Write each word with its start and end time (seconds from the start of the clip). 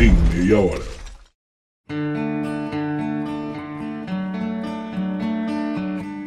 em 0.00 0.12
meia 0.32 0.60
hora. 0.60 0.84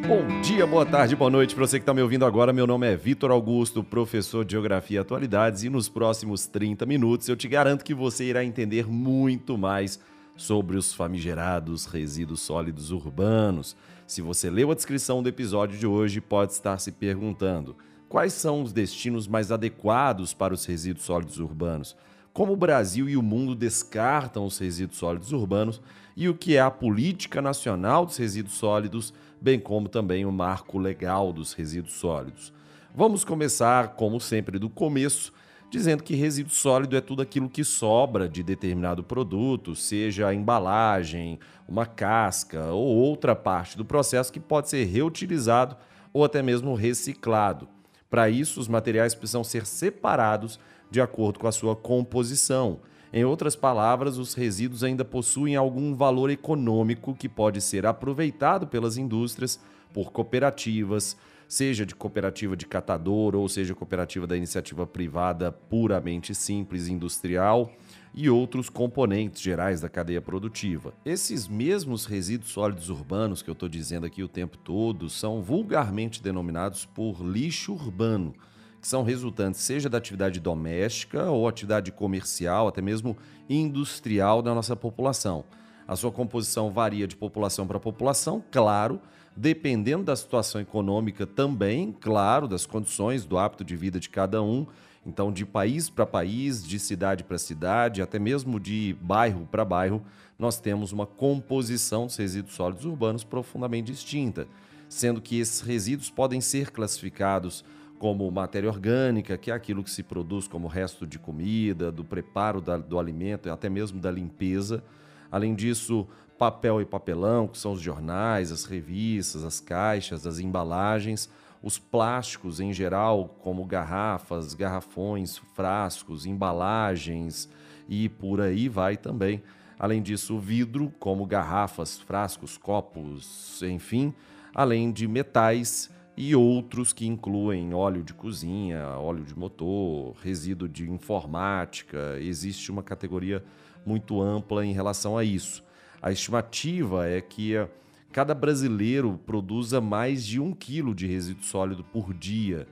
Bom 0.05 0.41
dia, 0.41 0.67
boa 0.67 0.85
tarde, 0.85 1.15
boa 1.15 1.31
noite 1.31 1.55
para 1.55 1.65
você 1.65 1.79
que 1.79 1.83
está 1.83 1.93
me 1.93 2.01
ouvindo 2.01 2.25
agora. 2.25 2.51
Meu 2.51 2.67
nome 2.67 2.91
é 2.91 2.97
Vitor 2.97 3.31
Augusto, 3.31 3.81
professor 3.81 4.43
de 4.43 4.51
Geografia 4.51 4.97
e 4.97 4.99
Atualidades, 4.99 5.63
e 5.63 5.69
nos 5.69 5.87
próximos 5.87 6.45
30 6.47 6.85
minutos 6.85 7.29
eu 7.29 7.37
te 7.37 7.47
garanto 7.47 7.85
que 7.85 7.93
você 7.93 8.25
irá 8.25 8.43
entender 8.43 8.85
muito 8.85 9.57
mais 9.57 10.01
sobre 10.35 10.75
os 10.75 10.93
famigerados 10.93 11.85
resíduos 11.85 12.41
sólidos 12.41 12.91
urbanos. 12.91 13.77
Se 14.05 14.21
você 14.21 14.49
leu 14.49 14.69
a 14.71 14.75
descrição 14.75 15.23
do 15.23 15.29
episódio 15.29 15.79
de 15.79 15.87
hoje, 15.87 16.19
pode 16.19 16.51
estar 16.51 16.77
se 16.77 16.91
perguntando: 16.91 17.77
quais 18.09 18.33
são 18.33 18.63
os 18.63 18.73
destinos 18.73 19.29
mais 19.29 19.49
adequados 19.49 20.33
para 20.33 20.53
os 20.53 20.65
resíduos 20.65 21.05
sólidos 21.05 21.39
urbanos? 21.39 21.95
Como 22.33 22.53
o 22.53 22.57
Brasil 22.57 23.09
e 23.09 23.17
o 23.17 23.21
mundo 23.21 23.53
descartam 23.53 24.45
os 24.45 24.57
resíduos 24.57 24.97
sólidos 24.97 25.33
urbanos 25.33 25.81
e 26.15 26.29
o 26.29 26.33
que 26.33 26.55
é 26.55 26.61
a 26.61 26.71
política 26.71 27.41
nacional 27.41 28.05
dos 28.05 28.15
resíduos 28.15 28.55
sólidos, 28.55 29.13
bem 29.41 29.59
como 29.59 29.89
também 29.89 30.25
o 30.25 30.31
marco 30.31 30.77
legal 30.77 31.33
dos 31.33 31.51
resíduos 31.51 31.95
sólidos. 31.95 32.53
Vamos 32.95 33.25
começar, 33.25 33.95
como 33.95 34.19
sempre, 34.21 34.57
do 34.57 34.69
começo, 34.69 35.33
dizendo 35.69 36.03
que 36.03 36.15
resíduo 36.15 36.53
sólido 36.53 36.95
é 36.95 37.01
tudo 37.01 37.21
aquilo 37.21 37.49
que 37.49 37.65
sobra 37.65 38.29
de 38.29 38.43
determinado 38.43 39.03
produto, 39.03 39.75
seja 39.75 40.27
a 40.27 40.33
embalagem, 40.33 41.37
uma 41.67 41.85
casca 41.85 42.67
ou 42.67 42.95
outra 42.95 43.35
parte 43.35 43.77
do 43.77 43.83
processo 43.83 44.31
que 44.31 44.39
pode 44.39 44.69
ser 44.69 44.85
reutilizado 44.85 45.75
ou 46.13 46.23
até 46.23 46.41
mesmo 46.41 46.75
reciclado. 46.75 47.67
Para 48.09 48.29
isso, 48.29 48.59
os 48.59 48.67
materiais 48.69 49.15
precisam 49.15 49.43
ser 49.43 49.65
separados 49.65 50.59
de 50.91 51.01
acordo 51.01 51.39
com 51.39 51.47
a 51.47 51.51
sua 51.51 51.75
composição. 51.75 52.79
Em 53.13 53.25
outras 53.25 53.55
palavras, 53.55 54.17
os 54.17 54.33
resíduos 54.33 54.83
ainda 54.83 55.03
possuem 55.03 55.55
algum 55.55 55.95
valor 55.95 56.29
econômico 56.29 57.15
que 57.15 57.27
pode 57.27 57.61
ser 57.61 57.85
aproveitado 57.85 58.67
pelas 58.67 58.97
indústrias, 58.97 59.59
por 59.93 60.11
cooperativas, 60.11 61.17
seja 61.47 61.85
de 61.85 61.93
cooperativa 61.93 62.55
de 62.55 62.65
catador 62.65 63.35
ou 63.35 63.49
seja 63.49 63.75
cooperativa 63.75 64.25
da 64.25 64.37
iniciativa 64.37 64.87
privada 64.87 65.51
puramente 65.51 66.33
simples 66.33 66.87
industrial 66.87 67.69
e 68.13 68.29
outros 68.29 68.69
componentes 68.69 69.41
gerais 69.41 69.81
da 69.81 69.89
cadeia 69.89 70.21
produtiva. 70.21 70.93
Esses 71.03 71.49
mesmos 71.49 72.05
resíduos 72.05 72.51
sólidos 72.51 72.89
urbanos 72.89 73.41
que 73.41 73.49
eu 73.49 73.53
estou 73.53 73.67
dizendo 73.67 74.05
aqui 74.05 74.23
o 74.23 74.29
tempo 74.29 74.57
todo 74.57 75.09
são 75.09 75.41
vulgarmente 75.41 76.23
denominados 76.23 76.85
por 76.85 77.21
lixo 77.21 77.73
urbano, 77.73 78.33
que 78.81 78.87
são 78.87 79.03
resultantes 79.03 79.61
seja 79.61 79.87
da 79.87 79.99
atividade 79.99 80.39
doméstica 80.39 81.29
ou 81.29 81.47
atividade 81.47 81.91
comercial, 81.91 82.67
até 82.67 82.81
mesmo 82.81 83.15
industrial 83.47 84.41
da 84.41 84.55
nossa 84.55 84.75
população. 84.75 85.45
A 85.87 85.95
sua 85.95 86.11
composição 86.11 86.71
varia 86.71 87.07
de 87.07 87.15
população 87.15 87.67
para 87.67 87.79
população, 87.79 88.43
claro, 88.49 88.99
dependendo 89.37 90.05
da 90.05 90.15
situação 90.15 90.59
econômica 90.59 91.27
também, 91.27 91.91
claro, 91.91 92.47
das 92.47 92.65
condições, 92.65 93.23
do 93.23 93.37
hábito 93.37 93.63
de 93.63 93.75
vida 93.75 93.99
de 93.99 94.09
cada 94.09 94.41
um. 94.41 94.65
Então, 95.05 95.31
de 95.31 95.45
país 95.45 95.89
para 95.89 96.05
país, 96.05 96.65
de 96.65 96.79
cidade 96.79 97.23
para 97.23 97.37
cidade, 97.37 98.01
até 98.01 98.17
mesmo 98.17 98.59
de 98.59 98.95
bairro 99.01 99.47
para 99.51 99.65
bairro, 99.65 100.03
nós 100.39 100.59
temos 100.59 100.91
uma 100.91 101.05
composição 101.05 102.07
dos 102.07 102.15
resíduos 102.15 102.55
sólidos 102.55 102.85
urbanos 102.85 103.23
profundamente 103.23 103.91
distinta, 103.91 104.47
sendo 104.89 105.21
que 105.21 105.39
esses 105.39 105.61
resíduos 105.61 106.09
podem 106.09 106.41
ser 106.41 106.71
classificados 106.71 107.63
como 108.01 108.31
matéria 108.31 108.67
orgânica, 108.67 109.37
que 109.37 109.51
é 109.51 109.53
aquilo 109.53 109.83
que 109.83 109.91
se 109.91 110.01
produz 110.01 110.47
como 110.47 110.67
resto 110.67 111.05
de 111.05 111.19
comida, 111.19 111.91
do 111.91 112.03
preparo 112.03 112.59
da, 112.59 112.75
do 112.75 112.97
alimento 112.97 113.47
e 113.47 113.51
até 113.51 113.69
mesmo 113.69 113.99
da 113.99 114.09
limpeza. 114.09 114.83
Além 115.31 115.53
disso, 115.53 116.07
papel 116.35 116.81
e 116.81 116.85
papelão, 116.85 117.47
que 117.47 117.59
são 117.59 117.73
os 117.73 117.79
jornais, 117.79 118.51
as 118.51 118.65
revistas, 118.65 119.43
as 119.43 119.59
caixas, 119.59 120.25
as 120.25 120.39
embalagens, 120.39 121.29
os 121.61 121.77
plásticos 121.77 122.59
em 122.59 122.73
geral, 122.73 123.35
como 123.39 123.63
garrafas, 123.65 124.55
garrafões, 124.55 125.37
frascos, 125.53 126.25
embalagens 126.25 127.47
e 127.87 128.09
por 128.09 128.41
aí 128.41 128.67
vai 128.67 128.97
também. 128.97 129.43
Além 129.77 130.01
disso, 130.01 130.39
vidro, 130.39 130.91
como 130.97 131.23
garrafas, 131.27 131.99
frascos, 131.99 132.57
copos, 132.57 133.61
enfim, 133.61 134.11
além 134.55 134.91
de 134.91 135.07
metais 135.07 135.91
e 136.23 136.35
outros 136.35 136.93
que 136.93 137.07
incluem 137.07 137.73
óleo 137.73 138.03
de 138.03 138.13
cozinha, 138.13 138.89
óleo 138.89 139.23
de 139.23 139.35
motor, 139.35 140.15
resíduo 140.21 140.69
de 140.69 140.87
informática. 140.87 142.15
Existe 142.19 142.69
uma 142.69 142.83
categoria 142.83 143.43
muito 143.83 144.21
ampla 144.21 144.63
em 144.63 144.71
relação 144.71 145.17
a 145.17 145.23
isso. 145.23 145.63
A 145.99 146.11
estimativa 146.11 147.07
é 147.07 147.19
que 147.21 147.55
eh, 147.55 147.67
cada 148.11 148.35
brasileiro 148.35 149.19
produza 149.25 149.81
mais 149.81 150.23
de 150.23 150.39
um 150.39 150.53
quilo 150.53 150.93
de 150.93 151.07
resíduo 151.07 151.43
sólido 151.43 151.83
por 151.83 152.13
dia. 152.13 152.67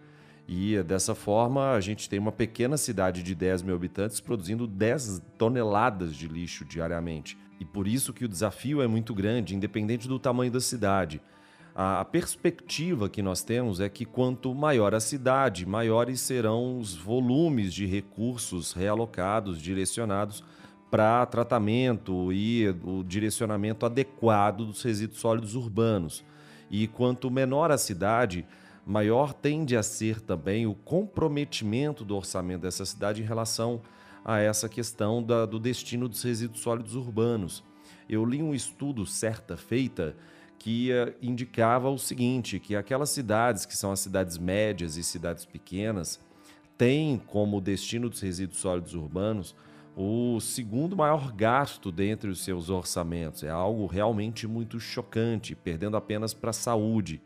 E 0.48 0.76
eh, 0.76 0.84
dessa 0.84 1.16
forma, 1.16 1.72
a 1.72 1.82
gente 1.82 2.08
tem 2.08 2.20
uma 2.20 2.32
pequena 2.32 2.78
cidade 2.78 3.24
de 3.24 3.34
10 3.34 3.64
mil 3.64 3.74
habitantes 3.74 4.20
produzindo 4.20 4.68
10 4.68 5.24
toneladas 5.40 6.16
de 6.16 6.28
lixo 6.28 6.64
diariamente. 6.64 7.36
E 7.60 7.66
por 7.66 7.88
isso 7.88 8.14
que 8.14 8.26
o 8.26 8.30
desafio 8.30 8.80
é 8.80 8.86
muito 8.86 9.12
grande, 9.12 9.56
independente 9.56 10.08
do 10.08 10.20
tamanho 10.20 10.52
da 10.52 10.62
cidade. 10.62 11.20
A 11.82 12.04
perspectiva 12.04 13.08
que 13.08 13.22
nós 13.22 13.42
temos 13.42 13.80
é 13.80 13.88
que 13.88 14.04
quanto 14.04 14.54
maior 14.54 14.94
a 14.94 15.00
cidade, 15.00 15.66
maiores 15.66 16.20
serão 16.20 16.78
os 16.78 16.94
volumes 16.94 17.74
de 17.74 17.86
recursos 17.86 18.74
realocados, 18.74 19.62
direcionados 19.62 20.44
para 20.92 21.26
tratamento 21.26 22.34
e 22.34 22.68
o 22.84 23.02
direcionamento 23.02 23.86
adequado 23.86 24.66
dos 24.66 24.84
resíduos 24.84 25.22
sólidos 25.22 25.56
urbanos. 25.56 26.22
E 26.70 26.86
quanto 26.86 27.32
menor 27.32 27.72
a 27.72 27.78
cidade, 27.78 28.46
maior 28.86 29.32
tende 29.32 29.78
a 29.78 29.82
ser 29.82 30.20
também 30.20 30.68
o 30.68 30.76
comprometimento 30.76 32.04
do 32.04 32.14
orçamento 32.14 32.64
dessa 32.64 32.84
cidade 32.84 33.22
em 33.22 33.26
relação 33.26 33.82
a 34.26 34.38
essa 34.38 34.68
questão 34.68 35.24
da, 35.24 35.46
do 35.46 35.58
destino 35.58 36.10
dos 36.10 36.24
resíduos 36.24 36.60
sólidos 36.60 36.94
urbanos. 36.94 37.64
Eu 38.10 38.26
li 38.26 38.44
um 38.44 38.54
estudo 38.54 39.06
certa 39.06 39.56
feita 39.56 40.14
que 40.60 40.92
uh, 40.92 41.14
indicava 41.22 41.90
o 41.90 41.98
seguinte, 41.98 42.60
que 42.60 42.76
aquelas 42.76 43.10
cidades 43.10 43.66
que 43.66 43.76
são 43.76 43.92
as 43.92 44.02
cidades 44.02 44.38
médias 44.38 44.98
e 44.98 45.04
cidades 45.04 45.46
pequenas 45.46 46.20
têm 46.78 47.18
como 47.18 47.60
destino 47.60 48.10
dos 48.10 48.20
resíduos 48.22 48.60
sólidos 48.60 48.94
urbanos 48.94 49.56
o 49.96 50.40
segundo 50.40 50.96
maior 50.96 51.32
gasto 51.34 51.92
dentre 51.92 52.30
os 52.30 52.42
seus 52.42 52.70
orçamentos. 52.70 53.44
É 53.44 53.50
algo 53.50 53.86
realmente 53.86 54.48
muito 54.48 54.80
chocante, 54.80 55.56
perdendo 55.56 55.98
apenas 55.98 56.34
para 56.34 56.52
a 56.52 56.54
saúde. 56.54 57.22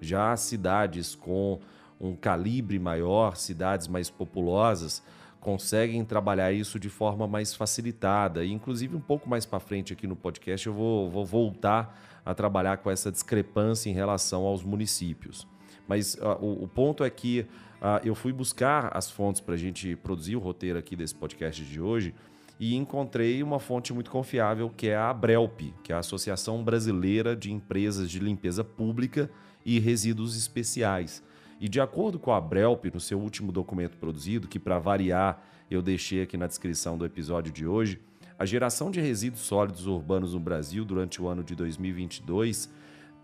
Já 0.00 0.36
cidades 0.36 1.14
com 1.14 1.58
um 2.00 2.14
calibre 2.14 2.78
maior, 2.78 3.36
cidades 3.36 3.88
mais 3.88 4.10
populosas, 4.10 5.02
conseguem 5.40 6.04
trabalhar 6.04 6.52
isso 6.52 6.78
de 6.78 6.88
forma 6.88 7.26
mais 7.26 7.54
facilitada. 7.54 8.44
E, 8.44 8.52
inclusive, 8.52 8.94
um 8.94 9.00
pouco 9.00 9.28
mais 9.28 9.46
para 9.46 9.58
frente 9.58 9.92
aqui 9.92 10.06
no 10.06 10.16
podcast, 10.16 10.66
eu 10.66 10.74
vou, 10.74 11.10
vou, 11.10 11.24
voltar 11.24 11.98
a 12.28 12.34
trabalhar 12.34 12.76
com 12.76 12.90
essa 12.90 13.10
discrepância 13.10 13.88
em 13.88 13.94
relação 13.94 14.42
aos 14.44 14.62
municípios. 14.62 15.48
Mas 15.86 16.14
uh, 16.16 16.36
o, 16.42 16.64
o 16.64 16.68
ponto 16.68 17.02
é 17.02 17.08
que 17.08 17.46
uh, 17.80 18.04
eu 18.04 18.14
fui 18.14 18.34
buscar 18.34 18.94
as 18.94 19.10
fontes 19.10 19.40
para 19.40 19.54
a 19.54 19.56
gente 19.56 19.96
produzir 19.96 20.36
o 20.36 20.38
roteiro 20.38 20.78
aqui 20.78 20.94
desse 20.94 21.14
podcast 21.14 21.64
de 21.64 21.80
hoje 21.80 22.14
e 22.60 22.76
encontrei 22.76 23.42
uma 23.42 23.58
fonte 23.58 23.94
muito 23.94 24.10
confiável 24.10 24.68
que 24.68 24.88
é 24.88 24.94
a 24.94 25.08
Abrelp, 25.08 25.58
que 25.82 25.90
é 25.90 25.94
a 25.94 26.00
Associação 26.00 26.62
Brasileira 26.62 27.34
de 27.34 27.50
Empresas 27.50 28.10
de 28.10 28.18
Limpeza 28.18 28.62
Pública 28.62 29.30
e 29.64 29.78
Resíduos 29.78 30.36
Especiais. 30.36 31.22
E 31.58 31.66
de 31.66 31.80
acordo 31.80 32.18
com 32.18 32.30
a 32.30 32.36
Abrelp, 32.36 32.84
no 32.92 33.00
seu 33.00 33.18
último 33.18 33.50
documento 33.50 33.96
produzido, 33.96 34.46
que 34.46 34.58
para 34.58 34.78
variar 34.78 35.42
eu 35.70 35.80
deixei 35.80 36.20
aqui 36.20 36.36
na 36.36 36.46
descrição 36.46 36.98
do 36.98 37.06
episódio 37.06 37.50
de 37.50 37.66
hoje, 37.66 37.98
a 38.38 38.46
geração 38.46 38.90
de 38.90 39.00
resíduos 39.00 39.42
sólidos 39.42 39.86
urbanos 39.86 40.34
no 40.34 40.40
Brasil 40.40 40.84
durante 40.84 41.20
o 41.20 41.26
ano 41.26 41.42
de 41.42 41.56
2022 41.56 42.70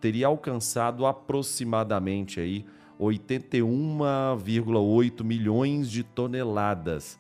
teria 0.01 0.27
alcançado 0.27 1.07
aproximadamente 1.07 2.41
aí 2.41 2.67
81,8 2.99 5.23
milhões 5.23 5.89
de 5.91 6.03
toneladas. 6.03 7.19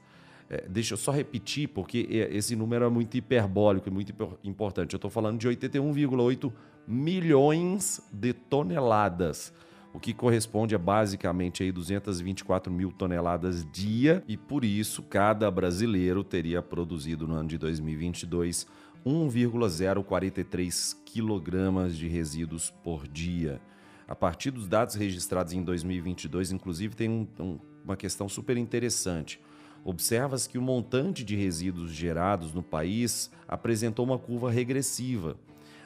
É, 0.50 0.66
deixa 0.68 0.94
eu 0.94 0.98
só 0.98 1.10
repetir, 1.10 1.68
porque 1.68 2.06
esse 2.30 2.54
número 2.54 2.84
é 2.84 2.88
muito 2.88 3.16
hiperbólico 3.16 3.88
e 3.88 3.92
muito 3.92 4.14
importante. 4.42 4.94
Eu 4.94 4.98
estou 4.98 5.10
falando 5.10 5.38
de 5.38 5.48
81,8 5.48 6.52
milhões 6.86 8.02
de 8.12 8.32
toneladas, 8.32 9.52
o 9.94 10.00
que 10.00 10.12
corresponde 10.12 10.74
a 10.74 10.78
basicamente 10.78 11.62
aí 11.62 11.70
224 11.70 12.70
mil 12.70 12.90
toneladas 12.90 13.64
dia, 13.70 14.24
e 14.26 14.36
por 14.36 14.64
isso 14.64 15.04
cada 15.04 15.48
brasileiro 15.48 16.24
teria 16.24 16.60
produzido 16.60 17.28
no 17.28 17.34
ano 17.34 17.48
de 17.48 17.56
2022 17.56 18.66
1,043 19.06 21.00
quilogramas 21.04 21.96
de 21.96 22.08
resíduos 22.08 22.70
por 22.82 23.06
dia. 23.06 23.60
A 24.08 24.16
partir 24.16 24.50
dos 24.50 24.66
dados 24.66 24.96
registrados 24.96 25.52
em 25.52 25.62
2022, 25.62 26.50
inclusive, 26.50 26.96
tem 26.96 27.08
um, 27.08 27.28
um, 27.38 27.58
uma 27.84 27.96
questão 27.96 28.28
super 28.28 28.56
interessante. 28.56 29.40
observa-se 29.84 30.48
que 30.48 30.58
o 30.58 30.62
montante 30.62 31.22
de 31.22 31.36
resíduos 31.36 31.92
gerados 31.92 32.52
no 32.52 32.62
país 32.62 33.30
apresentou 33.46 34.04
uma 34.04 34.18
curva 34.18 34.50
regressiva. 34.50 35.36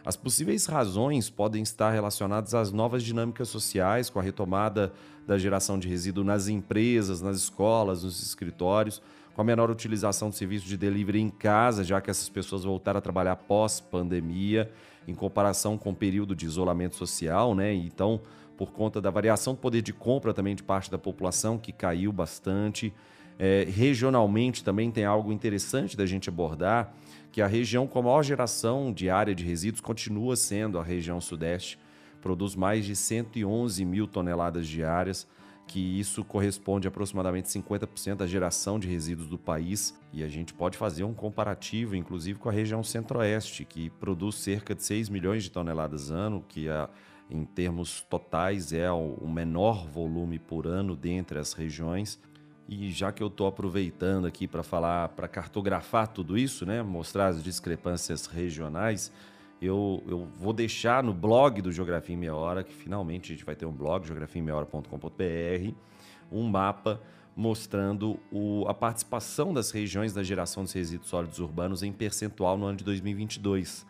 As 0.09 0.17
possíveis 0.17 0.65
razões 0.65 1.29
podem 1.29 1.63
estar 1.63 1.91
relacionadas 1.91 2.55
às 2.55 2.73
novas 2.73 3.03
dinâmicas 3.03 3.51
sociais, 3.51 4.09
com 4.09 4.19
a 4.19 4.23
retomada 4.23 4.91
da 5.27 5.37
geração 5.37 5.79
de 5.79 5.87
resíduo 5.87 6.25
nas 6.25 6.49
empresas, 6.49 7.21
nas 7.21 7.37
escolas, 7.37 8.05
nos 8.05 8.23
escritórios, 8.23 9.03
com 9.35 9.43
a 9.43 9.45
menor 9.45 9.71
utilização 9.71 10.31
de 10.31 10.37
serviços 10.37 10.67
de 10.67 10.79
delivery 10.79 11.21
em 11.21 11.29
casa, 11.29 11.85
já 11.85 12.01
que 12.01 12.09
essas 12.09 12.27
pessoas 12.27 12.65
voltaram 12.65 12.97
a 12.97 13.03
trabalhar 13.03 13.37
pós-pandemia, 13.37 14.73
em 15.07 15.15
comparação 15.15 15.77
com 15.77 15.91
o 15.91 15.95
período 15.95 16.35
de 16.35 16.47
isolamento 16.47 16.97
social, 16.97 17.55
né? 17.55 17.75
Então, 17.75 18.19
por 18.57 18.73
conta 18.73 19.03
da 19.03 19.11
variação 19.11 19.53
do 19.53 19.61
poder 19.61 19.83
de 19.83 19.93
compra 19.93 20.33
também 20.33 20.55
de 20.55 20.63
parte 20.63 20.91
da 20.91 20.97
população, 20.97 21.59
que 21.59 21.71
caiu 21.71 22.11
bastante. 22.13 22.95
É, 23.39 23.69
regionalmente 23.69 24.65
também 24.65 24.91
tem 24.91 25.05
algo 25.05 25.31
interessante 25.31 25.99
da 25.99 26.07
gente 26.07 26.31
abordar, 26.31 26.95
que 27.39 27.43
a 27.43 27.47
região 27.47 27.87
com 27.87 28.01
a 28.01 28.03
maior 28.03 28.25
geração 28.25 28.93
de 28.93 29.09
área 29.09 29.33
de 29.33 29.45
resíduos 29.45 29.81
continua 29.81 30.35
sendo 30.35 30.77
a 30.77 30.83
região 30.83 31.21
sudeste, 31.21 31.79
produz 32.21 32.57
mais 32.57 32.85
de 32.85 32.97
111 32.97 33.85
mil 33.85 34.09
toneladas 34.09 34.67
diárias, 34.67 35.25
que 35.65 36.01
isso 36.01 36.25
corresponde 36.25 36.89
a 36.89 36.91
aproximadamente 36.91 37.49
50% 37.49 38.17
da 38.17 38.27
geração 38.27 38.77
de 38.77 38.89
resíduos 38.89 39.29
do 39.29 39.39
país. 39.39 39.97
E 40.13 40.25
a 40.25 40.29
gente 40.29 40.53
pode 40.53 40.77
fazer 40.77 41.05
um 41.05 41.15
comparativo, 41.15 41.95
inclusive, 41.95 42.41
com 42.41 42.49
a 42.49 42.53
região 42.53 42.83
centro-oeste, 42.83 43.65
que 43.65 43.89
produz 43.89 44.35
cerca 44.35 44.75
de 44.75 44.83
6 44.83 45.09
milhões 45.09 45.45
de 45.45 45.53
toneladas 45.53 46.11
ano, 46.11 46.45
que 46.49 46.69
a 46.69 46.91
em 47.31 47.45
termos 47.45 48.01
totais 48.01 48.73
é 48.73 48.91
o 48.91 49.29
menor 49.29 49.87
volume 49.87 50.39
por 50.39 50.67
ano 50.67 50.97
dentre 50.97 51.39
as 51.39 51.53
regiões. 51.53 52.19
E 52.69 52.91
já 52.91 53.11
que 53.11 53.23
eu 53.23 53.29
estou 53.29 53.47
aproveitando 53.47 54.27
aqui 54.27 54.47
para 54.47 54.63
falar, 54.63 55.09
para 55.11 55.27
cartografar 55.27 56.07
tudo 56.07 56.37
isso, 56.37 56.67
né, 56.67 56.83
mostrar 56.83 57.29
as 57.29 57.43
discrepâncias 57.43 58.27
regionais, 58.27 59.11
eu, 59.61 60.03
eu 60.07 60.29
vou 60.39 60.53
deixar 60.53 61.03
no 61.03 61.15
blog 61.15 61.63
do 61.63 61.73
Geografia 61.73 62.15
em 62.15 62.19
Meia 62.19 62.35
Hora, 62.35 62.63
que 62.63 62.75
finalmente 62.75 63.33
a 63.33 63.35
gente 63.35 63.45
vai 63.45 63.57
ter 63.57 63.65
um 63.65 63.73
blog, 63.73 64.07
geografiaemmeiahora.com.br, 64.07 65.75
um 66.31 66.47
mapa 66.47 67.01
mostrando 67.35 68.21
o, 68.31 68.67
a 68.69 68.75
participação 68.75 69.55
das 69.55 69.71
regiões 69.71 70.13
da 70.13 70.23
geração 70.23 70.63
dos 70.65 70.73
resíduos 70.73 71.09
sólidos 71.09 71.39
urbanos 71.39 71.83
em 71.83 71.93
percentual 71.93 72.59
no 72.59 72.67
ano 72.67 72.77
de 72.77 72.85
2022. 72.85 73.87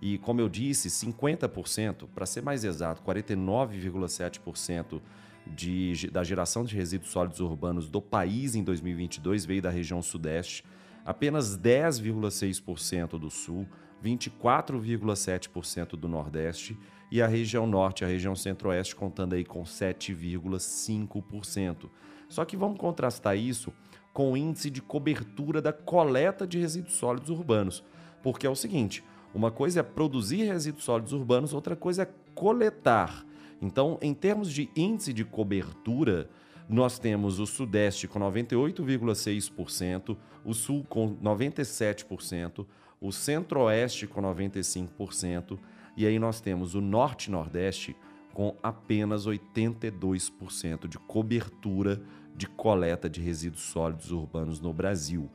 E, 0.00 0.18
como 0.18 0.40
eu 0.40 0.48
disse, 0.48 0.88
50%, 0.88 2.06
para 2.14 2.26
ser 2.26 2.42
mais 2.42 2.62
exato, 2.62 3.02
49,7% 3.02 5.00
de, 5.46 6.10
da 6.10 6.22
geração 6.22 6.64
de 6.64 6.76
resíduos 6.76 7.10
sólidos 7.10 7.40
urbanos 7.40 7.88
do 7.88 8.00
país 8.00 8.54
em 8.54 8.62
2022 8.62 9.44
veio 9.44 9.62
da 9.62 9.70
região 9.70 10.00
Sudeste, 10.02 10.64
apenas 11.04 11.58
10,6% 11.58 13.18
do 13.18 13.28
Sul, 13.30 13.66
24,7% 14.02 15.90
do 15.90 16.08
Nordeste 16.08 16.78
e 17.10 17.20
a 17.20 17.26
região 17.26 17.66
Norte, 17.66 18.02
a 18.04 18.08
região 18.08 18.36
Centro-Oeste, 18.36 18.96
contando 18.96 19.34
aí 19.34 19.44
com 19.44 19.62
7,5%. 19.62 21.90
Só 22.28 22.44
que 22.44 22.56
vamos 22.56 22.78
contrastar 22.78 23.36
isso 23.36 23.72
com 24.12 24.32
o 24.32 24.36
índice 24.36 24.70
de 24.70 24.80
cobertura 24.80 25.60
da 25.60 25.72
coleta 25.72 26.46
de 26.46 26.58
resíduos 26.58 26.94
sólidos 26.94 27.30
urbanos, 27.30 27.82
porque 28.22 28.46
é 28.46 28.50
o 28.50 28.54
seguinte: 28.54 29.02
uma 29.34 29.50
coisa 29.50 29.80
é 29.80 29.82
produzir 29.82 30.44
resíduos 30.44 30.84
sólidos 30.84 31.12
urbanos, 31.12 31.52
outra 31.52 31.74
coisa 31.74 32.02
é 32.02 32.08
coletar. 32.34 33.26
Então, 33.60 33.98
em 34.00 34.14
termos 34.14 34.52
de 34.52 34.70
índice 34.74 35.12
de 35.12 35.24
cobertura, 35.24 36.28
nós 36.68 36.98
temos 36.98 37.40
o 37.40 37.46
Sudeste 37.46 38.06
com 38.06 38.20
98,6%, 38.20 40.16
o 40.44 40.54
Sul 40.54 40.84
com 40.88 41.16
97%, 41.16 42.64
o 43.00 43.10
Centro-Oeste 43.10 44.06
com 44.06 44.22
95%, 44.22 45.58
e 45.96 46.06
aí 46.06 46.18
nós 46.18 46.40
temos 46.40 46.74
o 46.74 46.80
Norte 46.80 47.26
e 47.26 47.30
Nordeste 47.30 47.96
com 48.32 48.56
apenas 48.62 49.26
82% 49.26 50.86
de 50.86 50.98
cobertura 50.98 52.00
de 52.36 52.46
coleta 52.46 53.08
de 53.08 53.20
resíduos 53.20 53.64
sólidos 53.64 54.12
urbanos 54.12 54.60
no 54.60 54.72
Brasil. 54.72 55.28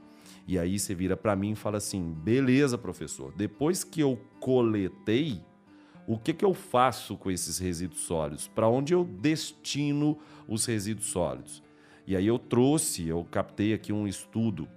E 0.48 0.57
aí 0.57 0.80
você 0.80 0.95
vira 0.95 1.18
para 1.18 1.36
mim 1.36 1.51
e 1.51 1.56
fala 1.56 1.78
assim: 1.78 2.13
beleza, 2.13 2.78
professor, 2.78 3.33
depois 3.36 3.83
que 3.83 4.00
eu 4.01 4.19
coletei, 4.39 5.42
o 6.07 6.18
que, 6.18 6.34
que 6.34 6.46
eu 6.46 6.54
faço 6.54 7.18
com 7.18 7.31
esses 7.31 7.57
resíduos 7.57 8.02
sólidos? 8.02 8.48
Para 8.48 8.68
onde 8.68 8.94
eu 8.94 9.04
destino 9.04 10.18
os 10.48 10.66
resíduos 10.66 11.07
sólidos? 11.07 11.63
E 12.06 12.16
aí 12.16 12.28
eu 12.28 12.38
trouxe, 12.38 13.07
eu 13.07 13.25
captei 13.31 13.74
aqui 13.74 13.92
um 13.92 14.07
estudo 14.07 14.68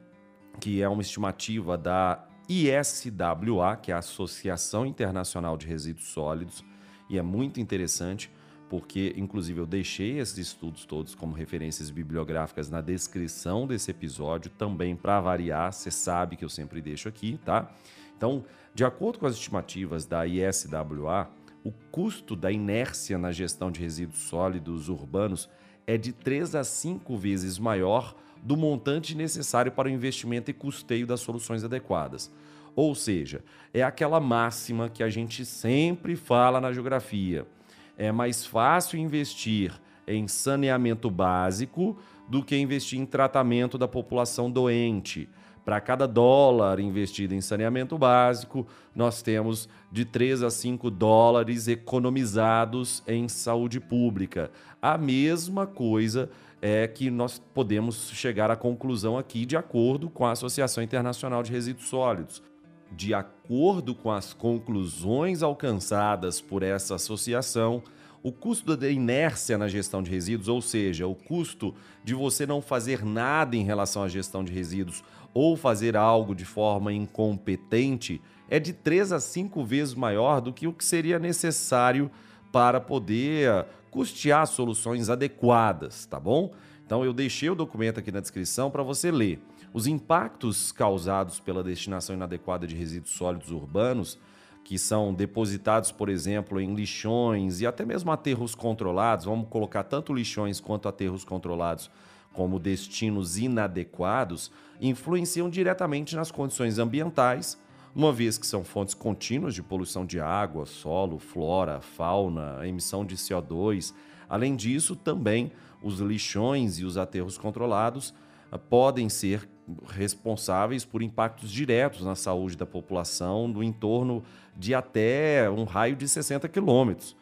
que 0.61 0.83
é 0.83 0.89
uma 0.89 1.03
estimativa 1.03 1.77
da 1.77 2.27
ISWA, 2.49 3.77
que 3.77 3.93
é 3.93 3.95
a 3.95 3.99
Associação 3.99 4.87
Internacional 4.87 5.57
de 5.57 5.67
Resíduos 5.67 6.09
Sólidos, 6.09 6.65
e 7.09 7.19
é 7.19 7.23
muito 7.23 7.61
interessante 7.61 8.31
porque, 8.69 9.15
inclusive, 9.17 9.61
eu 9.61 9.67
deixei 9.67 10.19
esses 10.19 10.37
estudos 10.37 10.85
todos 10.85 11.15
como 11.15 11.35
referências 11.35 11.91
bibliográficas 11.91 12.69
na 12.69 12.83
descrição 12.83 13.67
desse 13.67 13.91
episódio, 13.91 14.51
também 14.51 14.95
para 14.95 15.21
variar, 15.21 15.73
você 15.73 15.91
sabe 15.91 16.37
que 16.37 16.45
eu 16.45 16.51
sempre 16.51 16.83
deixo 16.83 17.09
aqui, 17.09 17.39
tá? 17.45 17.71
Então, 18.17 18.45
de 18.79 18.85
acordo 18.85 19.19
com 19.19 19.27
as 19.27 19.35
estimativas 19.35 20.07
da 20.07 20.25
ISWA, 20.25 21.29
o 21.65 21.73
custo 21.91 22.37
da 22.37 22.53
inércia 22.53 23.19
na 23.19 23.33
gestão 23.33 23.73
de 23.73 23.81
resíduos 23.81 24.21
sólidos 24.21 24.89
urbanos 24.89 25.51
é 25.85 25.99
de 25.99 26.13
3 26.13 26.55
a 26.55 26.63
5 26.63 27.17
vezes 27.17 27.59
maior 27.59 28.15
do 28.41 28.57
montante 28.57 29.17
necessário 29.17 29.73
para 29.73 29.89
o 29.89 29.91
investimento 29.91 30.53
e 30.53 30.55
custeio 30.55 31.09
das 31.09 31.19
soluções 31.19 31.65
adequadas. 31.65 32.33
Ou 32.77 32.95
seja, 32.95 33.43
é 33.75 33.83
aquela 33.83 34.21
máxima 34.21 34.89
que 34.89 35.03
a 35.03 35.09
gente 35.09 35.45
sempre 35.45 36.15
fala 36.15 36.61
na 36.61 36.73
geografia 36.73 37.49
é 37.97 38.13
mais 38.13 38.47
fácil 38.47 38.97
investir 38.97 39.73
em 40.07 40.29
saneamento 40.29 41.11
básico 41.11 41.99
do 42.29 42.45
que 42.45 42.57
investir 42.57 43.01
em 43.01 43.05
tratamento 43.05 43.77
da 43.77 43.89
população 43.89 44.49
doente. 44.49 45.29
Para 45.69 45.83
cada 45.83 46.09
dólar 46.09 46.81
investido 46.81 47.35
em 47.35 47.43
saneamento 47.43 47.99
básico, 47.99 48.67
nós 48.97 49.21
temos 49.21 49.69
de 49.93 50.07
3 50.07 50.43
a 50.43 50.49
5 50.49 50.91
dólares 50.91 51.69
economizados 51.69 53.03
em 53.07 53.29
saúde 53.29 53.79
pública. 53.79 54.51
A 54.81 54.97
mesma 54.97 55.67
coisa 55.67 56.31
é 56.63 56.89
que 56.89 57.11
nós 57.11 57.39
podemos 57.53 58.11
chegar 58.15 58.51
à 58.51 58.57
conclusão 58.57 59.19
aqui 59.19 59.45
de 59.45 59.59
acordo 59.59 60.09
com 60.09 60.25
a 60.25 60.33
Associação 60.33 60.83
Internacional 60.83 61.43
de 61.43 61.53
Resíduos 61.53 61.87
Sólidos. 61.87 62.43
De 62.91 63.13
acordo 63.13 63.95
com 63.95 64.11
as 64.11 64.33
conclusões 64.33 65.43
alcançadas 65.43 66.41
por 66.41 66.63
essa 66.63 66.95
associação, 66.95 67.83
o 68.23 68.33
custo 68.33 68.77
da 68.77 68.89
inércia 68.89 69.57
na 69.57 69.69
gestão 69.69 70.03
de 70.03 70.11
resíduos, 70.11 70.49
ou 70.49 70.61
seja, 70.61 71.07
o 71.07 71.15
custo 71.15 71.75
de 72.03 72.15
você 72.15 72.47
não 72.47 72.61
fazer 72.61 73.05
nada 73.05 73.57
em 73.57 73.65
relação 73.65 74.03
à 74.03 74.09
gestão 74.09 74.43
de 74.43 74.53
resíduos 74.53 75.05
ou 75.33 75.57
fazer 75.57 75.97
algo 75.97 76.35
de 76.35 76.45
forma 76.45 76.93
incompetente, 76.93 78.21
é 78.49 78.59
de 78.59 78.73
3 78.73 79.13
a 79.13 79.21
5 79.21 79.63
vezes 79.65 79.95
maior 79.95 80.41
do 80.41 80.53
que 80.53 80.67
o 80.67 80.73
que 80.73 80.85
seria 80.85 81.19
necessário 81.19 82.11
para 82.51 82.81
poder 82.81 83.67
custear 83.91 84.47
soluções 84.47 85.09
adequadas, 85.11 86.07
tá 86.07 86.19
bom? 86.19 86.53
Então 86.85 87.05
eu 87.05 87.13
deixei 87.13 87.51
o 87.51 87.55
documento 87.55 88.01
aqui 88.01 88.11
na 88.11 88.21
descrição 88.21 88.71
para 88.71 88.83
você 88.83 89.11
ler. 89.11 89.41
Os 89.73 89.87
impactos 89.87 90.73
causados 90.73 91.39
pela 91.39 91.63
destinação 91.63 92.17
inadequada 92.17 92.67
de 92.67 92.75
resíduos 92.75 93.13
sólidos 93.13 93.51
urbanos 93.51 94.19
que 94.65 94.79
são 94.79 95.15
depositados, 95.15 95.91
por 95.91 96.11
exemplo, 96.11 96.61
em 96.61 96.75
lixões 96.75 97.61
e 97.61 97.67
até 97.67 97.87
mesmo 97.87 98.11
aterros 98.11 98.55
controlados, 98.55 99.25
vamos 99.25 99.49
colocar 99.49 99.83
tanto 99.83 100.13
lixões 100.13 100.61
quanto 100.61 100.89
aterros 100.89 101.25
controlados 101.25 101.91
como 102.33 102.59
destinos 102.59 103.39
inadequados, 103.39 104.51
influenciam 104.81 105.51
diretamente 105.51 106.15
nas 106.15 106.31
condições 106.31 106.79
ambientais, 106.79 107.59
uma 107.95 108.13
vez 108.13 108.39
que 108.39 108.47
são 108.47 108.63
fontes 108.63 108.95
contínuas 108.95 109.55
de 109.55 109.63
poluição 109.63 110.07
de 110.07 110.21
água, 110.21 110.67
solo, 110.67 111.19
flora, 111.19 111.81
fauna, 111.81 112.67
emissão 112.67 113.05
de 113.05 113.17
CO2. 113.17 113.93
Além 114.29 114.55
disso, 114.55 114.95
também 114.95 115.51
os 115.83 115.99
lixões 115.99 116.79
e 116.79 116.85
os 116.85 116.97
aterros 116.97 117.37
controlados 117.37 118.15
ah, 118.51 118.59
podem 118.59 119.09
ser 119.09 119.49
responsáveis 119.89 120.85
por 120.85 121.03
impactos 121.03 121.51
diretos 121.51 122.03
na 122.03 122.15
saúde 122.15 122.57
da 122.57 122.65
população 122.65 123.51
do 123.51 123.63
entorno 123.63 124.23
de 124.57 124.75
até 124.75 125.49
um 125.51 125.65
raio 125.65 125.95
de 125.95 126.09
60 126.09 126.49
quilômetros. 126.49 127.17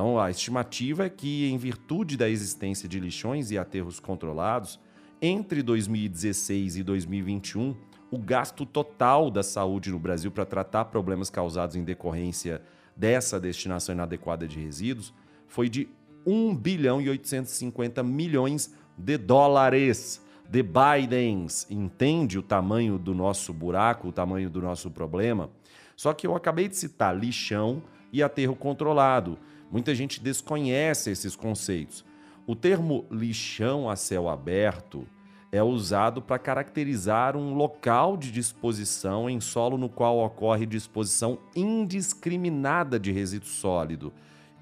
Então, 0.00 0.18
a 0.18 0.30
estimativa 0.30 1.04
é 1.04 1.10
que, 1.10 1.50
em 1.50 1.58
virtude 1.58 2.16
da 2.16 2.26
existência 2.26 2.88
de 2.88 2.98
lixões 2.98 3.50
e 3.50 3.58
aterros 3.58 4.00
controlados, 4.00 4.80
entre 5.20 5.62
2016 5.62 6.78
e 6.78 6.82
2021, 6.82 7.76
o 8.10 8.16
gasto 8.16 8.64
total 8.64 9.30
da 9.30 9.42
saúde 9.42 9.90
no 9.90 9.98
Brasil 9.98 10.30
para 10.30 10.46
tratar 10.46 10.86
problemas 10.86 11.28
causados 11.28 11.76
em 11.76 11.84
decorrência 11.84 12.62
dessa 12.96 13.38
destinação 13.38 13.94
inadequada 13.94 14.48
de 14.48 14.58
resíduos 14.58 15.12
foi 15.46 15.68
de 15.68 15.86
1 16.24 16.56
bilhão 16.56 16.98
e 17.02 17.10
850 17.10 18.02
milhões 18.02 18.72
de 18.96 19.18
dólares 19.18 20.24
The 20.50 20.62
Bidens 20.62 21.66
entende 21.68 22.38
o 22.38 22.42
tamanho 22.42 22.98
do 22.98 23.14
nosso 23.14 23.52
buraco, 23.52 24.08
o 24.08 24.12
tamanho 24.12 24.48
do 24.48 24.62
nosso 24.62 24.90
problema. 24.90 25.50
Só 25.94 26.14
que 26.14 26.26
eu 26.26 26.34
acabei 26.34 26.68
de 26.68 26.76
citar 26.76 27.14
lixão 27.14 27.82
e 28.10 28.22
aterro 28.22 28.56
controlado. 28.56 29.38
Muita 29.70 29.94
gente 29.94 30.20
desconhece 30.20 31.10
esses 31.10 31.36
conceitos. 31.36 32.04
O 32.46 32.56
termo 32.56 33.04
lixão 33.10 33.88
a 33.88 33.94
céu 33.94 34.28
aberto 34.28 35.06
é 35.52 35.62
usado 35.62 36.22
para 36.22 36.38
caracterizar 36.38 37.36
um 37.36 37.54
local 37.54 38.16
de 38.16 38.30
disposição 38.30 39.28
em 39.28 39.40
solo 39.40 39.76
no 39.76 39.88
qual 39.88 40.18
ocorre 40.18 40.66
disposição 40.66 41.38
indiscriminada 41.54 42.98
de 42.98 43.12
resíduo 43.12 43.48
sólido, 43.48 44.12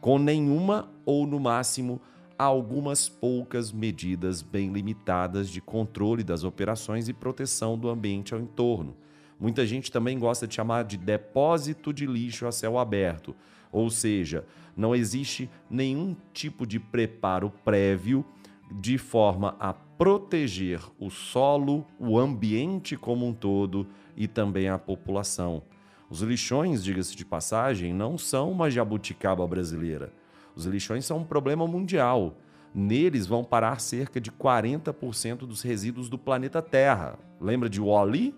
com 0.01 0.19
nenhuma 0.19 0.89
ou 1.05 1.27
no 1.27 1.39
máximo 1.39 2.01
algumas 2.39 3.09
poucas 3.09 3.73
medidas 3.73 4.43
bem 4.43 4.73
limitadas 4.73 5.51
de 5.51 5.61
controle 5.61 6.23
das 6.23 6.45
operações 6.45 7.09
e 7.09 7.13
proteção 7.13 7.77
do 7.77 7.89
ambiente 7.89 8.33
ao 8.33 8.41
entorno. 8.41 8.97
Muita 9.41 9.67
gente 9.67 9.91
também 9.91 10.19
gosta 10.19 10.47
de 10.47 10.55
chamar 10.55 10.85
de 10.85 10.97
depósito 10.97 11.93
de 11.93 12.07
lixo 12.07 12.47
a 12.47 12.53
céu 12.53 12.79
aberto, 12.79 13.35
ou 13.71 13.91
seja, 13.91 14.45
não 14.77 14.95
existe 14.95 15.51
nenhum 15.69 16.17
tipo 16.33 16.67
de 16.67 16.79
preparo 16.79 17.51
prévio 17.65 18.25
de 18.71 18.99
forma 18.99 19.57
a 19.59 19.73
proteger 19.73 20.81
o 20.99 21.11
solo, 21.11 21.87
o 21.99 22.19
ambiente 22.19 22.97
como 22.97 23.27
um 23.27 23.33
todo 23.33 23.87
e 24.17 24.29
também 24.29 24.69
a 24.69 24.79
população. 24.79 25.63
Os 26.09 26.21
lixões, 26.21 26.83
diga-se 26.83 27.17
de 27.17 27.25
passagem, 27.25 27.93
não 27.93 28.17
são 28.17 28.51
uma 28.51 28.71
jabuticaba 28.71 29.47
brasileira. 29.47 30.13
Os 30.55 30.65
lixões 30.65 31.05
são 31.05 31.19
um 31.19 31.25
problema 31.25 31.67
mundial. 31.67 32.37
Neles 32.75 33.27
vão 33.27 33.43
parar 33.43 33.81
cerca 33.81 34.21
de 34.21 34.31
40% 34.31 35.39
dos 35.39 35.63
resíduos 35.63 36.09
do 36.09 36.19
planeta 36.19 36.63
Terra. 36.63 37.19
Lembra 37.41 37.69
de 37.69 37.81
Wall-E? 37.81 38.35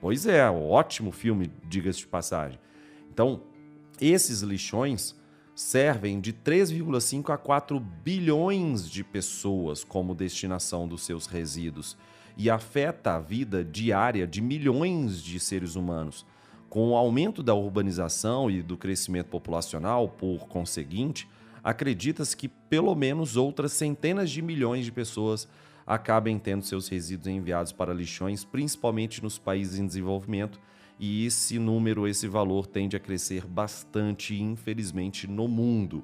Pois 0.00 0.26
é, 0.26 0.48
ótimo 0.50 1.10
filme, 1.12 1.50
diga-se 1.66 2.00
de 2.00 2.06
passagem. 2.06 2.58
Então, 3.10 3.42
esses 4.00 4.40
lixões 4.40 5.14
servem 5.54 6.20
de 6.20 6.32
3,5 6.32 7.32
a 7.32 7.38
4 7.38 7.78
bilhões 7.78 8.90
de 8.90 9.04
pessoas 9.04 9.84
como 9.84 10.14
destinação 10.14 10.88
dos 10.88 11.02
seus 11.02 11.26
resíduos 11.26 11.96
e 12.36 12.50
afeta 12.50 13.14
a 13.14 13.20
vida 13.20 13.64
diária 13.64 14.26
de 14.26 14.40
milhões 14.40 15.22
de 15.22 15.38
seres 15.38 15.76
humanos. 15.76 16.26
Com 16.68 16.90
o 16.90 16.96
aumento 16.96 17.40
da 17.40 17.54
urbanização 17.54 18.50
e 18.50 18.60
do 18.60 18.76
crescimento 18.76 19.28
populacional, 19.28 20.08
por 20.08 20.48
conseguinte, 20.48 21.28
acredita-se 21.62 22.36
que 22.36 22.48
pelo 22.48 22.94
menos 22.96 23.36
outras 23.36 23.72
centenas 23.72 24.28
de 24.30 24.42
milhões 24.42 24.84
de 24.84 24.90
pessoas 24.90 25.46
acabem 25.86 26.36
tendo 26.36 26.64
seus 26.64 26.88
resíduos 26.88 27.28
enviados 27.28 27.70
para 27.70 27.94
lixões, 27.94 28.44
principalmente 28.44 29.22
nos 29.22 29.38
países 29.38 29.78
em 29.78 29.86
desenvolvimento 29.86 30.60
e 31.06 31.26
esse 31.26 31.58
número, 31.58 32.08
esse 32.08 32.26
valor 32.26 32.66
tende 32.66 32.96
a 32.96 32.98
crescer 32.98 33.44
bastante, 33.44 34.40
infelizmente, 34.40 35.26
no 35.26 35.46
mundo. 35.46 36.02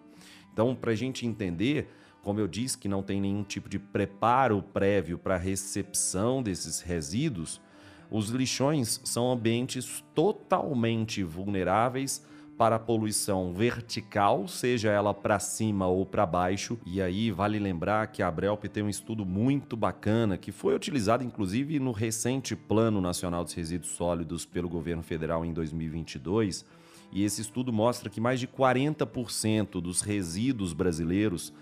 Então, 0.52 0.74
para 0.74 0.92
a 0.92 0.94
gente 0.94 1.24
entender, 1.24 1.88
como 2.20 2.38
eu 2.38 2.46
disse, 2.46 2.76
que 2.76 2.86
não 2.86 3.02
tem 3.02 3.18
nenhum 3.18 3.42
tipo 3.42 3.66
de 3.66 3.78
preparo 3.78 4.62
prévio 4.62 5.16
para 5.16 5.36
a 5.36 5.38
recepção 5.38 6.42
desses 6.42 6.82
resíduos, 6.82 7.62
os 8.10 8.28
lixões 8.28 9.00
são 9.02 9.32
ambientes 9.32 10.04
totalmente 10.14 11.22
vulneráveis 11.22 12.22
para 12.60 12.76
a 12.76 12.78
poluição 12.78 13.54
vertical, 13.54 14.46
seja 14.46 14.90
ela 14.90 15.14
para 15.14 15.38
cima 15.38 15.86
ou 15.86 16.04
para 16.04 16.26
baixo. 16.26 16.78
E 16.84 17.00
aí 17.00 17.30
vale 17.30 17.58
lembrar 17.58 18.08
que 18.08 18.22
a 18.22 18.28
Abrelp 18.28 18.66
tem 18.66 18.82
um 18.82 18.88
estudo 18.90 19.24
muito 19.24 19.78
bacana 19.78 20.36
que 20.36 20.52
foi 20.52 20.74
utilizado 20.74 21.24
inclusive 21.24 21.80
no 21.80 21.90
recente 21.90 22.54
Plano 22.54 23.00
Nacional 23.00 23.44
dos 23.44 23.54
Resíduos 23.54 23.92
Sólidos 23.92 24.44
pelo 24.44 24.68
governo 24.68 25.02
federal 25.02 25.42
em 25.42 25.54
2022. 25.54 26.66
E 27.10 27.24
esse 27.24 27.40
estudo 27.40 27.72
mostra 27.72 28.10
que 28.10 28.20
mais 28.20 28.38
de 28.38 28.46
40% 28.46 29.80
dos 29.80 30.02
resíduos 30.02 30.74
brasileiros 30.74 31.54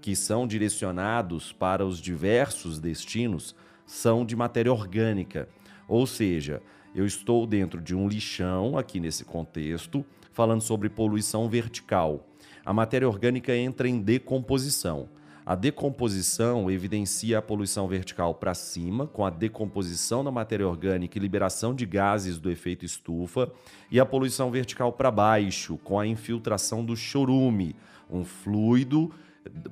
que 0.00 0.14
são 0.14 0.46
direcionados 0.46 1.52
para 1.52 1.84
os 1.84 2.00
diversos 2.00 2.78
destinos 2.78 3.56
são 3.84 4.24
de 4.24 4.36
matéria 4.36 4.72
orgânica. 4.72 5.48
Ou 5.88 6.06
seja, 6.06 6.62
eu 6.94 7.04
estou 7.04 7.44
dentro 7.44 7.80
de 7.80 7.92
um 7.92 8.06
lixão 8.06 8.78
aqui 8.78 9.00
nesse 9.00 9.24
contexto, 9.24 10.06
falando 10.34 10.60
sobre 10.60 10.90
poluição 10.90 11.48
vertical. 11.48 12.26
A 12.66 12.72
matéria 12.72 13.08
orgânica 13.08 13.56
entra 13.56 13.88
em 13.88 14.00
decomposição. 14.00 15.08
A 15.46 15.54
decomposição 15.54 16.70
evidencia 16.70 17.38
a 17.38 17.42
poluição 17.42 17.86
vertical 17.86 18.34
para 18.34 18.52
cima, 18.54 19.06
com 19.06 19.24
a 19.24 19.30
decomposição 19.30 20.24
da 20.24 20.30
matéria 20.30 20.66
orgânica 20.66 21.16
e 21.16 21.20
liberação 21.20 21.74
de 21.74 21.86
gases 21.86 22.38
do 22.38 22.50
efeito 22.50 22.84
estufa, 22.84 23.52
e 23.90 24.00
a 24.00 24.06
poluição 24.06 24.50
vertical 24.50 24.92
para 24.92 25.10
baixo, 25.10 25.78
com 25.84 26.00
a 26.00 26.06
infiltração 26.06 26.84
do 26.84 26.96
chorume, 26.96 27.76
um 28.10 28.24
fluido 28.24 29.12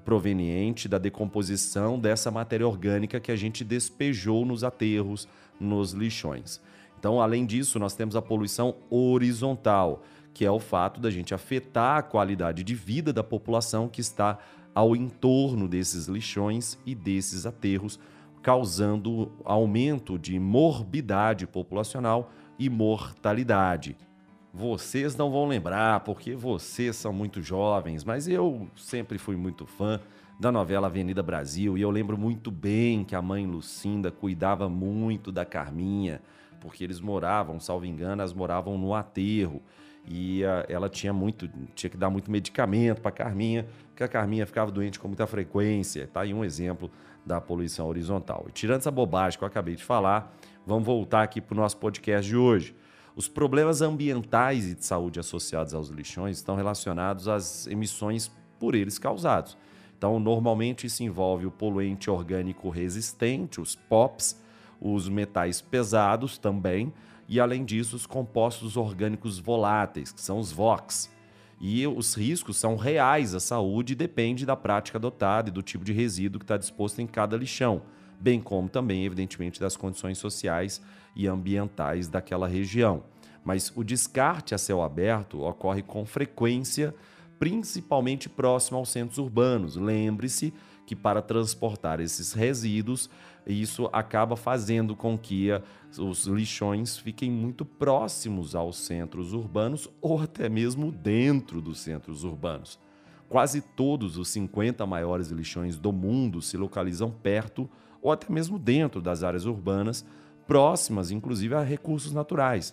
proveniente 0.04 0.86
da 0.86 0.98
decomposição 0.98 1.98
dessa 1.98 2.30
matéria 2.30 2.68
orgânica 2.68 3.18
que 3.18 3.32
a 3.32 3.36
gente 3.36 3.64
despejou 3.64 4.44
nos 4.44 4.62
aterros, 4.62 5.26
nos 5.58 5.92
lixões. 5.92 6.60
Então, 6.98 7.20
além 7.20 7.44
disso, 7.44 7.80
nós 7.80 7.94
temos 7.96 8.14
a 8.14 8.22
poluição 8.22 8.76
horizontal, 8.88 10.04
que 10.34 10.44
é 10.44 10.50
o 10.50 10.58
fato 10.58 11.00
da 11.00 11.10
gente 11.10 11.34
afetar 11.34 11.98
a 11.98 12.02
qualidade 12.02 12.64
de 12.64 12.74
vida 12.74 13.12
da 13.12 13.22
população 13.22 13.88
que 13.88 14.00
está 14.00 14.38
ao 14.74 14.96
entorno 14.96 15.68
desses 15.68 16.06
lixões 16.06 16.78
e 16.86 16.94
desses 16.94 17.44
aterros, 17.44 17.98
causando 18.42 19.30
aumento 19.44 20.18
de 20.18 20.38
morbidade 20.38 21.46
populacional 21.46 22.30
e 22.58 22.68
mortalidade. 22.68 23.96
Vocês 24.52 25.16
não 25.16 25.30
vão 25.30 25.46
lembrar 25.46 26.00
porque 26.00 26.34
vocês 26.34 26.96
são 26.96 27.12
muito 27.12 27.40
jovens, 27.40 28.04
mas 28.04 28.28
eu 28.28 28.68
sempre 28.76 29.18
fui 29.18 29.36
muito 29.36 29.66
fã 29.66 30.00
da 30.38 30.50
novela 30.50 30.88
Avenida 30.88 31.22
Brasil 31.22 31.78
e 31.78 31.82
eu 31.82 31.90
lembro 31.90 32.18
muito 32.18 32.50
bem 32.50 33.04
que 33.04 33.14
a 33.14 33.22
mãe 33.22 33.46
Lucinda 33.46 34.10
cuidava 34.10 34.68
muito 34.68 35.30
da 35.30 35.44
Carminha, 35.44 36.20
porque 36.60 36.82
eles 36.82 37.00
moravam, 37.00 37.60
salvo 37.60 37.86
engano, 37.86 38.22
elas 38.22 38.34
moravam 38.34 38.76
no 38.76 38.94
aterro 38.94 39.62
e 40.06 40.44
a, 40.44 40.66
ela 40.68 40.88
tinha 40.88 41.12
muito, 41.12 41.48
tinha 41.74 41.90
que 41.90 41.96
dar 41.96 42.10
muito 42.10 42.30
medicamento 42.30 43.00
para 43.00 43.10
Carminha, 43.10 43.66
porque 43.88 44.02
a 44.02 44.08
Carminha 44.08 44.46
ficava 44.46 44.70
doente 44.70 44.98
com 44.98 45.08
muita 45.08 45.26
frequência. 45.26 46.08
Tá 46.12 46.22
aí 46.22 46.34
um 46.34 46.44
exemplo 46.44 46.90
da 47.24 47.40
poluição 47.40 47.86
horizontal. 47.86 48.46
E 48.48 48.52
tirando 48.52 48.80
essa 48.80 48.90
bobagem 48.90 49.38
que 49.38 49.44
eu 49.44 49.48
acabei 49.48 49.76
de 49.76 49.84
falar, 49.84 50.34
vamos 50.66 50.84
voltar 50.84 51.22
aqui 51.22 51.40
para 51.40 51.54
o 51.54 51.56
nosso 51.56 51.76
podcast 51.76 52.28
de 52.28 52.36
hoje. 52.36 52.74
Os 53.14 53.28
problemas 53.28 53.82
ambientais 53.82 54.66
e 54.66 54.74
de 54.74 54.84
saúde 54.84 55.20
associados 55.20 55.74
aos 55.74 55.88
lixões 55.88 56.38
estão 56.38 56.56
relacionados 56.56 57.28
às 57.28 57.66
emissões 57.66 58.30
por 58.58 58.74
eles 58.74 58.98
causados. 58.98 59.56
Então, 59.96 60.18
normalmente 60.18 60.86
isso 60.86 61.02
envolve 61.04 61.46
o 61.46 61.50
poluente 61.50 62.10
orgânico 62.10 62.70
resistente, 62.70 63.60
os 63.60 63.76
POPs, 63.76 64.40
os 64.80 65.08
metais 65.08 65.60
pesados 65.60 66.38
também, 66.38 66.92
e, 67.32 67.40
além 67.40 67.64
disso, 67.64 67.96
os 67.96 68.04
compostos 68.04 68.76
orgânicos 68.76 69.38
voláteis, 69.38 70.12
que 70.12 70.20
são 70.20 70.38
os 70.38 70.52
VOX. 70.52 71.10
E 71.58 71.86
os 71.86 72.14
riscos 72.14 72.58
são 72.58 72.76
reais 72.76 73.34
à 73.34 73.40
saúde 73.40 73.94
e 73.94 73.96
depende 73.96 74.44
da 74.44 74.54
prática 74.54 74.98
adotada 74.98 75.48
e 75.48 75.52
do 75.52 75.62
tipo 75.62 75.82
de 75.82 75.94
resíduo 75.94 76.38
que 76.38 76.44
está 76.44 76.58
disposto 76.58 77.00
em 77.00 77.06
cada 77.06 77.34
lixão, 77.34 77.80
bem 78.20 78.38
como 78.38 78.68
também, 78.68 79.06
evidentemente, 79.06 79.58
das 79.58 79.78
condições 79.78 80.18
sociais 80.18 80.82
e 81.16 81.26
ambientais 81.26 82.06
daquela 82.06 82.46
região. 82.46 83.02
Mas 83.42 83.72
o 83.74 83.82
descarte 83.82 84.54
a 84.54 84.58
céu 84.58 84.82
aberto 84.82 85.40
ocorre 85.40 85.80
com 85.80 86.04
frequência, 86.04 86.94
principalmente 87.42 88.28
próximo 88.28 88.78
aos 88.78 88.90
centros 88.90 89.18
urbanos. 89.18 89.74
Lembre-se 89.74 90.54
que 90.86 90.94
para 90.94 91.20
transportar 91.20 91.98
esses 91.98 92.32
resíduos, 92.32 93.10
isso 93.44 93.90
acaba 93.92 94.36
fazendo 94.36 94.94
com 94.94 95.18
que 95.18 95.48
os 95.98 96.26
lixões 96.28 96.96
fiquem 96.96 97.32
muito 97.32 97.64
próximos 97.64 98.54
aos 98.54 98.76
centros 98.76 99.32
urbanos 99.32 99.90
ou 100.00 100.20
até 100.20 100.48
mesmo 100.48 100.92
dentro 100.92 101.60
dos 101.60 101.80
centros 101.80 102.22
urbanos. 102.22 102.78
Quase 103.28 103.60
todos 103.60 104.16
os 104.16 104.28
50 104.28 104.86
maiores 104.86 105.26
lixões 105.32 105.76
do 105.76 105.90
mundo 105.90 106.40
se 106.40 106.56
localizam 106.56 107.10
perto 107.10 107.68
ou 108.00 108.12
até 108.12 108.32
mesmo 108.32 108.56
dentro 108.56 109.02
das 109.02 109.24
áreas 109.24 109.46
urbanas, 109.46 110.06
próximas 110.46 111.10
inclusive 111.10 111.56
a 111.56 111.60
recursos 111.60 112.12
naturais. 112.12 112.72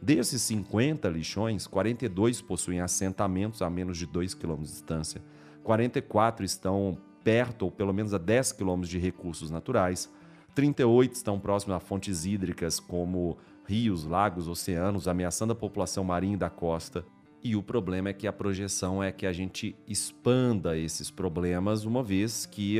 Desses 0.00 0.42
50 0.42 1.08
lixões, 1.08 1.66
42 1.66 2.40
possuem 2.40 2.80
assentamentos 2.80 3.62
a 3.62 3.70
menos 3.70 3.98
de 3.98 4.06
2 4.06 4.34
km 4.34 4.56
de 4.56 4.68
distância, 4.68 5.22
44 5.62 6.44
estão 6.44 6.96
perto 7.24 7.62
ou 7.62 7.70
pelo 7.72 7.92
menos 7.92 8.14
a 8.14 8.18
10 8.18 8.52
quilômetros 8.52 8.88
de 8.88 8.98
recursos 8.98 9.50
naturais. 9.50 10.08
38 10.54 11.12
estão 11.12 11.40
próximos 11.40 11.76
a 11.76 11.80
fontes 11.80 12.24
hídricas 12.24 12.78
como 12.78 13.36
rios, 13.66 14.04
lagos, 14.04 14.46
oceanos, 14.46 15.08
ameaçando 15.08 15.52
a 15.52 15.56
população 15.56 16.04
marinha 16.04 16.38
da 16.38 16.48
costa. 16.48 17.04
E 17.42 17.56
o 17.56 17.62
problema 17.62 18.10
é 18.10 18.12
que 18.12 18.28
a 18.28 18.32
projeção 18.32 19.02
é 19.02 19.10
que 19.10 19.26
a 19.26 19.32
gente 19.32 19.76
expanda 19.88 20.78
esses 20.78 21.10
problemas, 21.10 21.84
uma 21.84 22.02
vez 22.02 22.46
que 22.46 22.78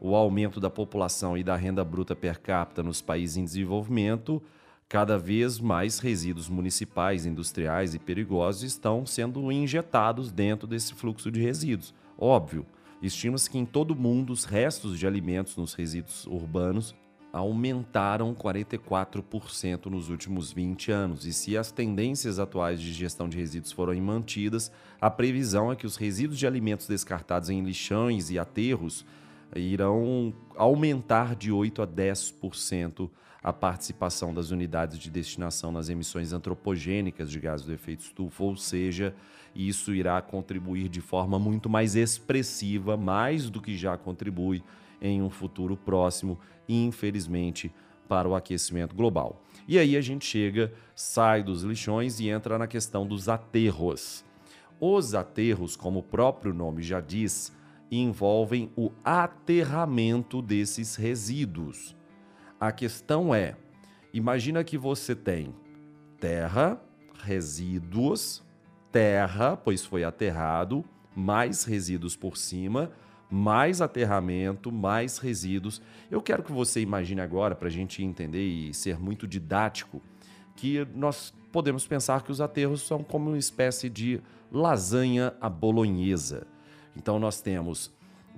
o 0.00 0.16
aumento 0.16 0.58
da 0.58 0.70
população 0.70 1.36
e 1.36 1.44
da 1.44 1.54
renda 1.54 1.84
bruta 1.84 2.16
per 2.16 2.40
capita 2.40 2.82
nos 2.82 3.02
países 3.02 3.36
em 3.36 3.44
desenvolvimento, 3.44 4.42
cada 4.92 5.16
vez 5.16 5.58
mais 5.58 6.00
resíduos 6.00 6.50
municipais, 6.50 7.24
industriais 7.24 7.94
e 7.94 7.98
perigosos 7.98 8.62
estão 8.62 9.06
sendo 9.06 9.50
injetados 9.50 10.30
dentro 10.30 10.68
desse 10.68 10.92
fluxo 10.92 11.30
de 11.30 11.40
resíduos. 11.40 11.94
Óbvio, 12.18 12.66
estima-se 13.00 13.48
que 13.48 13.56
em 13.56 13.64
todo 13.64 13.92
o 13.92 13.96
mundo 13.96 14.34
os 14.34 14.44
restos 14.44 14.98
de 14.98 15.06
alimentos 15.06 15.56
nos 15.56 15.72
resíduos 15.72 16.26
urbanos 16.26 16.94
aumentaram 17.32 18.34
44% 18.34 19.86
nos 19.86 20.10
últimos 20.10 20.52
20 20.52 20.92
anos. 20.92 21.24
E 21.24 21.32
se 21.32 21.56
as 21.56 21.72
tendências 21.72 22.38
atuais 22.38 22.78
de 22.78 22.92
gestão 22.92 23.30
de 23.30 23.38
resíduos 23.38 23.72
forem 23.72 23.98
mantidas, 23.98 24.70
a 25.00 25.10
previsão 25.10 25.72
é 25.72 25.74
que 25.74 25.86
os 25.86 25.96
resíduos 25.96 26.38
de 26.38 26.46
alimentos 26.46 26.86
descartados 26.86 27.48
em 27.48 27.64
lixões 27.64 28.28
e 28.28 28.38
aterros 28.38 29.06
irão 29.56 30.34
aumentar 30.54 31.34
de 31.34 31.50
8 31.50 31.80
a 31.80 31.86
10% 31.86 33.08
a 33.42 33.52
participação 33.52 34.32
das 34.32 34.50
unidades 34.50 34.98
de 34.98 35.10
destinação 35.10 35.72
nas 35.72 35.88
emissões 35.88 36.32
antropogênicas 36.32 37.30
de 37.30 37.40
gases 37.40 37.66
do 37.66 37.72
efeito 37.72 38.00
estufa, 38.00 38.44
ou 38.44 38.56
seja, 38.56 39.14
isso 39.54 39.92
irá 39.92 40.20
contribuir 40.22 40.88
de 40.88 41.00
forma 41.00 41.38
muito 41.38 41.68
mais 41.68 41.96
expressiva, 41.96 42.96
mais 42.96 43.50
do 43.50 43.60
que 43.60 43.76
já 43.76 43.96
contribui 43.96 44.62
em 45.00 45.20
um 45.20 45.28
futuro 45.28 45.76
próximo, 45.76 46.38
infelizmente, 46.68 47.72
para 48.08 48.28
o 48.28 48.34
aquecimento 48.34 48.94
global. 48.94 49.42
E 49.66 49.78
aí 49.78 49.96
a 49.96 50.00
gente 50.00 50.24
chega, 50.24 50.72
sai 50.94 51.42
dos 51.42 51.62
lixões 51.62 52.20
e 52.20 52.28
entra 52.28 52.58
na 52.58 52.66
questão 52.66 53.06
dos 53.06 53.28
aterros. 53.28 54.24
Os 54.80 55.14
aterros, 55.14 55.76
como 55.76 56.00
o 56.00 56.02
próprio 56.02 56.54
nome 56.54 56.82
já 56.82 57.00
diz, 57.00 57.52
envolvem 57.90 58.70
o 58.76 58.90
aterramento 59.04 60.40
desses 60.40 60.96
resíduos. 60.96 61.96
A 62.62 62.70
questão 62.70 63.34
é: 63.34 63.56
imagina 64.14 64.62
que 64.62 64.78
você 64.78 65.16
tem 65.16 65.52
terra, 66.20 66.80
resíduos, 67.24 68.40
terra, 68.92 69.56
pois 69.56 69.84
foi 69.84 70.04
aterrado, 70.04 70.84
mais 71.12 71.64
resíduos 71.64 72.14
por 72.14 72.36
cima, 72.36 72.92
mais 73.28 73.80
aterramento, 73.80 74.70
mais 74.70 75.18
resíduos. 75.18 75.82
Eu 76.08 76.22
quero 76.22 76.44
que 76.44 76.52
você 76.52 76.80
imagine 76.80 77.20
agora, 77.20 77.56
para 77.56 77.66
a 77.66 77.70
gente 77.70 78.00
entender 78.04 78.46
e 78.46 78.72
ser 78.72 78.96
muito 78.96 79.26
didático, 79.26 80.00
que 80.54 80.86
nós 80.94 81.34
podemos 81.50 81.84
pensar 81.84 82.22
que 82.22 82.30
os 82.30 82.40
aterros 82.40 82.82
são 82.82 83.02
como 83.02 83.30
uma 83.30 83.38
espécie 83.38 83.90
de 83.90 84.20
lasanha 84.52 85.34
à 85.40 85.48
bolonhesa. 85.48 86.46
Então 86.96 87.18
nós 87.18 87.40
temos 87.40 87.92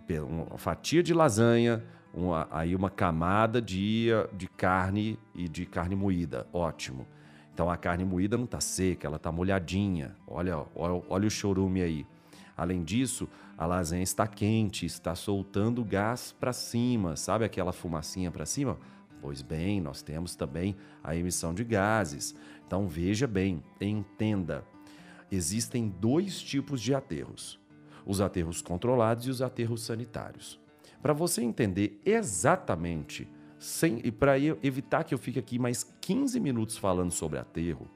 uma 0.08 0.56
fatia 0.56 1.02
de 1.02 1.12
lasanha, 1.12 1.84
uma, 2.14 2.46
aí 2.50 2.76
uma 2.76 2.90
camada 2.90 3.60
de, 3.60 4.08
de 4.32 4.46
carne 4.48 5.18
e 5.34 5.48
de 5.48 5.66
carne 5.66 5.96
moída. 5.96 6.46
Ótimo. 6.52 7.06
Então 7.52 7.68
a 7.70 7.76
carne 7.76 8.04
moída 8.04 8.36
não 8.36 8.44
está 8.44 8.60
seca, 8.60 9.06
ela 9.06 9.16
está 9.16 9.30
molhadinha. 9.30 10.16
Olha, 10.26 10.64
olha, 10.74 11.02
olha 11.08 11.26
o 11.26 11.30
chorume 11.30 11.82
aí. 11.82 12.06
Além 12.56 12.84
disso, 12.84 13.28
a 13.58 13.66
lasanha 13.66 14.02
está 14.02 14.26
quente, 14.26 14.86
está 14.86 15.14
soltando 15.14 15.84
gás 15.84 16.34
para 16.38 16.52
cima, 16.52 17.16
sabe 17.16 17.44
aquela 17.44 17.72
fumacinha 17.72 18.30
para 18.30 18.46
cima? 18.46 18.78
Pois 19.20 19.42
bem, 19.42 19.80
nós 19.80 20.02
temos 20.02 20.36
também 20.36 20.76
a 21.02 21.16
emissão 21.16 21.54
de 21.54 21.64
gases. 21.64 22.34
Então 22.66 22.86
veja 22.86 23.26
bem, 23.26 23.62
entenda. 23.80 24.64
Existem 25.30 25.88
dois 25.88 26.40
tipos 26.40 26.80
de 26.80 26.94
aterros: 26.94 27.58
os 28.04 28.20
aterros 28.20 28.60
controlados 28.60 29.26
e 29.26 29.30
os 29.30 29.42
aterros 29.42 29.82
sanitários. 29.82 30.63
Para 31.04 31.12
você 31.12 31.42
entender 31.42 32.00
exatamente, 32.02 33.28
sem, 33.58 34.00
e 34.02 34.10
para 34.10 34.38
evitar 34.38 35.04
que 35.04 35.12
eu 35.12 35.18
fique 35.18 35.38
aqui 35.38 35.58
mais 35.58 35.84
15 36.00 36.40
minutos 36.40 36.78
falando 36.78 37.10
sobre 37.10 37.38
aterro, 37.38 37.90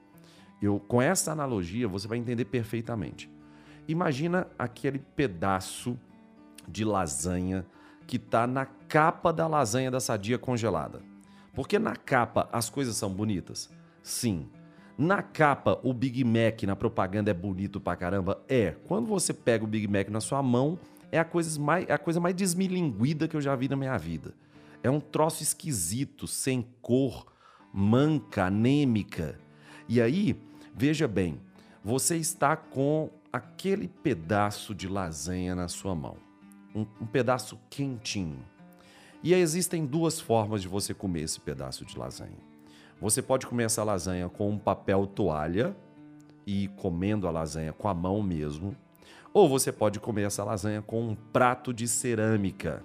eu, 0.61 0.79
com 0.79 1.01
essa 1.01 1.31
analogia 1.31 1.87
você 1.87 2.07
vai 2.07 2.19
entender 2.19 2.45
perfeitamente. 2.45 3.27
Imagina 3.87 4.45
aquele 4.59 4.99
pedaço 4.99 5.99
de 6.67 6.85
lasanha 6.85 7.65
que 8.05 8.17
está 8.17 8.45
na 8.45 8.67
capa 8.67 9.33
da 9.33 9.47
lasanha 9.47 9.89
da 9.89 9.99
sadia 9.99 10.37
congelada. 10.37 11.01
Porque 11.55 11.79
na 11.79 11.95
capa 11.95 12.47
as 12.51 12.69
coisas 12.69 12.95
são 12.95 13.11
bonitas? 13.11 13.71
Sim. 14.03 14.47
Na 14.95 15.23
capa, 15.23 15.79
o 15.81 15.93
Big 15.95 16.23
Mac 16.23 16.61
na 16.61 16.75
propaganda 16.75 17.31
é 17.31 17.33
bonito 17.33 17.81
pra 17.81 17.95
caramba? 17.95 18.43
É. 18.47 18.75
Quando 18.85 19.07
você 19.07 19.33
pega 19.33 19.63
o 19.63 19.67
Big 19.67 19.87
Mac 19.87 20.09
na 20.09 20.21
sua 20.21 20.43
mão, 20.43 20.77
é 21.11 21.19
a 21.19 21.25
coisa, 21.25 21.59
mais, 21.59 21.87
é 21.87 21.93
a 21.93 21.97
coisa 21.97 22.19
mais 22.19 22.35
desmilinguida 22.35 23.27
que 23.27 23.35
eu 23.35 23.41
já 23.41 23.55
vi 23.55 23.67
na 23.67 23.75
minha 23.75 23.97
vida. 23.97 24.33
É 24.83 24.89
um 24.89 24.99
troço 24.99 25.43
esquisito, 25.43 26.27
sem 26.27 26.65
cor, 26.81 27.25
manca, 27.73 28.45
anêmica. 28.45 29.39
E 29.87 30.01
aí, 30.01 30.39
veja 30.73 31.07
bem, 31.07 31.39
você 31.83 32.17
está 32.17 32.55
com 32.55 33.09
aquele 33.31 33.87
pedaço 33.87 34.73
de 34.73 34.87
lasanha 34.87 35.55
na 35.55 35.67
sua 35.67 35.95
mão. 35.95 36.17
Um, 36.73 36.85
um 37.01 37.05
pedaço 37.05 37.59
quentinho. 37.69 38.39
E 39.21 39.33
existem 39.33 39.85
duas 39.85 40.19
formas 40.19 40.61
de 40.61 40.67
você 40.67 40.93
comer 40.93 41.21
esse 41.21 41.39
pedaço 41.39 41.83
de 41.83 41.97
lasanha. 41.97 42.37
Você 43.01 43.21
pode 43.21 43.47
comer 43.47 43.65
essa 43.65 43.83
lasanha 43.83 44.29
com 44.29 44.49
um 44.49 44.57
papel 44.57 45.07
toalha 45.07 45.75
e 46.45 46.67
comendo 46.69 47.27
a 47.27 47.31
lasanha 47.31 47.73
com 47.73 47.87
a 47.87 47.93
mão 47.93 48.21
mesmo 48.21 48.75
ou 49.33 49.47
você 49.47 49.71
pode 49.71 49.99
comer 49.99 50.23
essa 50.23 50.43
lasanha 50.43 50.81
com 50.81 51.01
um 51.01 51.15
prato 51.15 51.73
de 51.73 51.87
cerâmica. 51.87 52.83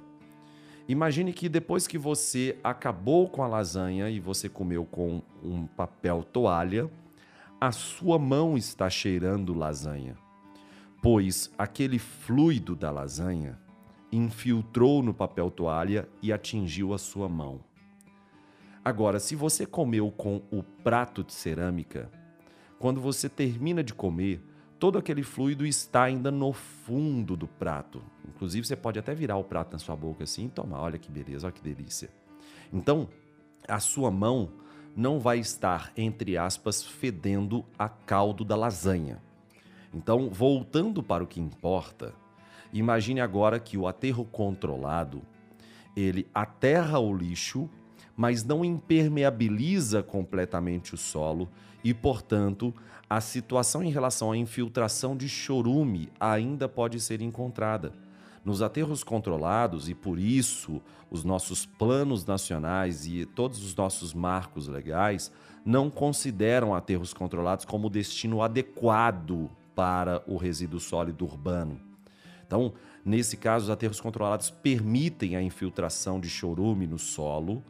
Imagine 0.86 1.32
que 1.32 1.48
depois 1.48 1.86
que 1.86 1.96
você 1.96 2.58
acabou 2.62 3.28
com 3.28 3.42
a 3.42 3.46
lasanha 3.46 4.10
e 4.10 4.20
você 4.20 4.48
comeu 4.48 4.84
com 4.84 5.22
um 5.42 5.66
papel 5.66 6.22
toalha, 6.22 6.90
a 7.60 7.72
sua 7.72 8.18
mão 8.18 8.58
está 8.58 8.90
cheirando 8.90 9.54
lasanha, 9.54 10.16
pois 11.00 11.50
aquele 11.56 11.98
fluido 11.98 12.76
da 12.76 12.90
lasanha 12.90 13.58
infiltrou 14.12 15.02
no 15.02 15.14
papel 15.14 15.50
toalha 15.50 16.06
e 16.22 16.32
atingiu 16.32 16.92
a 16.92 16.98
sua 16.98 17.28
mão. 17.28 17.60
Agora, 18.84 19.18
se 19.18 19.34
você 19.34 19.64
comeu 19.64 20.10
com 20.10 20.42
o 20.50 20.62
prato 20.62 21.24
de 21.24 21.32
cerâmica, 21.32 22.10
quando 22.78 23.00
você 23.00 23.30
termina 23.30 23.82
de 23.82 23.94
comer, 23.94 24.42
todo 24.78 24.98
aquele 24.98 25.22
fluido 25.22 25.66
está 25.66 26.04
ainda 26.04 26.30
no 26.30 26.52
fundo 26.52 27.36
do 27.36 27.46
prato. 27.46 28.02
Inclusive, 28.28 28.66
você 28.66 28.76
pode 28.76 28.98
até 28.98 29.14
virar 29.14 29.36
o 29.36 29.44
prato 29.44 29.72
na 29.72 29.78
sua 29.78 29.96
boca 29.96 30.24
assim 30.24 30.46
e 30.46 30.50
tomar. 30.50 30.80
Olha 30.80 30.98
que 30.98 31.10
beleza, 31.10 31.46
olha 31.46 31.52
que 31.52 31.62
delícia. 31.62 32.10
Então, 32.72 33.08
a 33.68 33.80
sua 33.80 34.10
mão 34.10 34.50
não 34.96 35.18
vai 35.18 35.38
estar, 35.38 35.92
entre 35.96 36.36
aspas, 36.36 36.84
fedendo 36.84 37.64
a 37.78 37.88
caldo 37.88 38.44
da 38.44 38.56
lasanha. 38.56 39.20
Então, 39.92 40.28
voltando 40.30 41.02
para 41.02 41.22
o 41.22 41.26
que 41.26 41.40
importa, 41.40 42.14
imagine 42.72 43.20
agora 43.20 43.58
que 43.58 43.78
o 43.78 43.86
aterro 43.86 44.24
controlado, 44.24 45.22
ele 45.96 46.26
aterra 46.34 46.98
o 46.98 47.14
lixo, 47.16 47.70
mas 48.16 48.44
não 48.44 48.64
impermeabiliza 48.64 50.02
completamente 50.02 50.94
o 50.94 50.96
solo 50.96 51.48
e, 51.82 51.92
portanto, 51.92 52.74
a 53.16 53.20
situação 53.20 53.80
em 53.80 53.90
relação 53.90 54.32
à 54.32 54.36
infiltração 54.36 55.16
de 55.16 55.28
chorume 55.28 56.08
ainda 56.18 56.68
pode 56.68 56.98
ser 56.98 57.20
encontrada. 57.20 57.92
Nos 58.44 58.60
aterros 58.60 59.04
controlados, 59.04 59.88
e 59.88 59.94
por 59.94 60.18
isso 60.18 60.82
os 61.08 61.22
nossos 61.22 61.64
planos 61.64 62.26
nacionais 62.26 63.06
e 63.06 63.24
todos 63.24 63.64
os 63.64 63.72
nossos 63.76 64.12
marcos 64.12 64.66
legais 64.66 65.30
não 65.64 65.88
consideram 65.88 66.74
aterros 66.74 67.14
controlados 67.14 67.64
como 67.64 67.88
destino 67.88 68.42
adequado 68.42 69.48
para 69.76 70.20
o 70.26 70.36
resíduo 70.36 70.80
sólido 70.80 71.24
urbano. 71.24 71.80
Então, 72.44 72.72
nesse 73.04 73.36
caso, 73.36 73.66
os 73.66 73.70
aterros 73.70 74.00
controlados 74.00 74.50
permitem 74.50 75.36
a 75.36 75.42
infiltração 75.42 76.18
de 76.18 76.28
chorume 76.28 76.88
no 76.88 76.98
solo, 76.98 77.62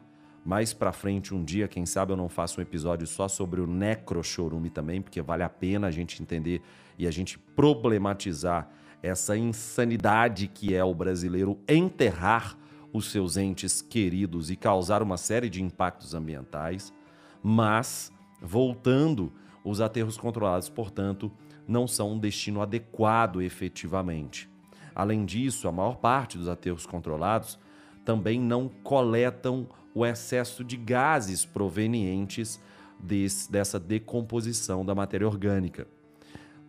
mais 0.45 0.73
para 0.75 0.91
frente, 0.91 1.33
um 1.33 1.43
dia, 1.43 1.67
quem 1.67 1.87
sabe 1.87 2.13
eu 2.13 2.17
não 2.17 2.29
faço 2.29 2.59
um 2.59 2.63
episódio 2.63 3.07
só 3.07 3.27
sobre 3.27 3.59
o 3.59 3.65
necrochorume 3.65 4.69
também, 4.69 5.01
porque 5.01 5.19
vale 5.19 5.41
a 5.41 5.49
pena 5.49 5.87
a 5.87 5.91
gente 5.91 6.21
entender 6.21 6.61
e 6.99 7.07
a 7.07 7.11
gente 7.11 7.39
problematizar 7.39 8.69
essa 9.01 9.35
insanidade 9.35 10.47
que 10.47 10.75
é 10.75 10.83
o 10.83 10.93
brasileiro 10.93 11.57
enterrar 11.67 12.55
os 12.93 13.11
seus 13.11 13.37
entes 13.37 13.81
queridos 13.81 14.51
e 14.51 14.55
causar 14.55 15.01
uma 15.01 15.17
série 15.17 15.49
de 15.49 15.63
impactos 15.63 16.13
ambientais. 16.13 16.93
Mas, 17.41 18.11
voltando, 18.39 19.33
os 19.63 19.81
aterros 19.81 20.15
controlados, 20.15 20.69
portanto, 20.69 21.31
não 21.67 21.87
são 21.87 22.13
um 22.13 22.19
destino 22.19 22.61
adequado 22.61 23.41
efetivamente. 23.41 24.47
Além 24.93 25.25
disso, 25.25 25.67
a 25.67 25.71
maior 25.71 25.97
parte 25.97 26.37
dos 26.37 26.47
aterros 26.47 26.85
controlados 26.85 27.57
também 28.05 28.39
não 28.39 28.69
coletam 28.69 29.67
o 29.95 30.05
excesso 30.05 30.61
de 30.61 30.75
gases 30.75 31.45
provenientes 31.45 32.61
desse, 32.99 33.49
dessa 33.49 33.79
decomposição 33.79 34.85
da 34.85 34.93
matéria 34.93 35.25
orgânica. 35.25 35.87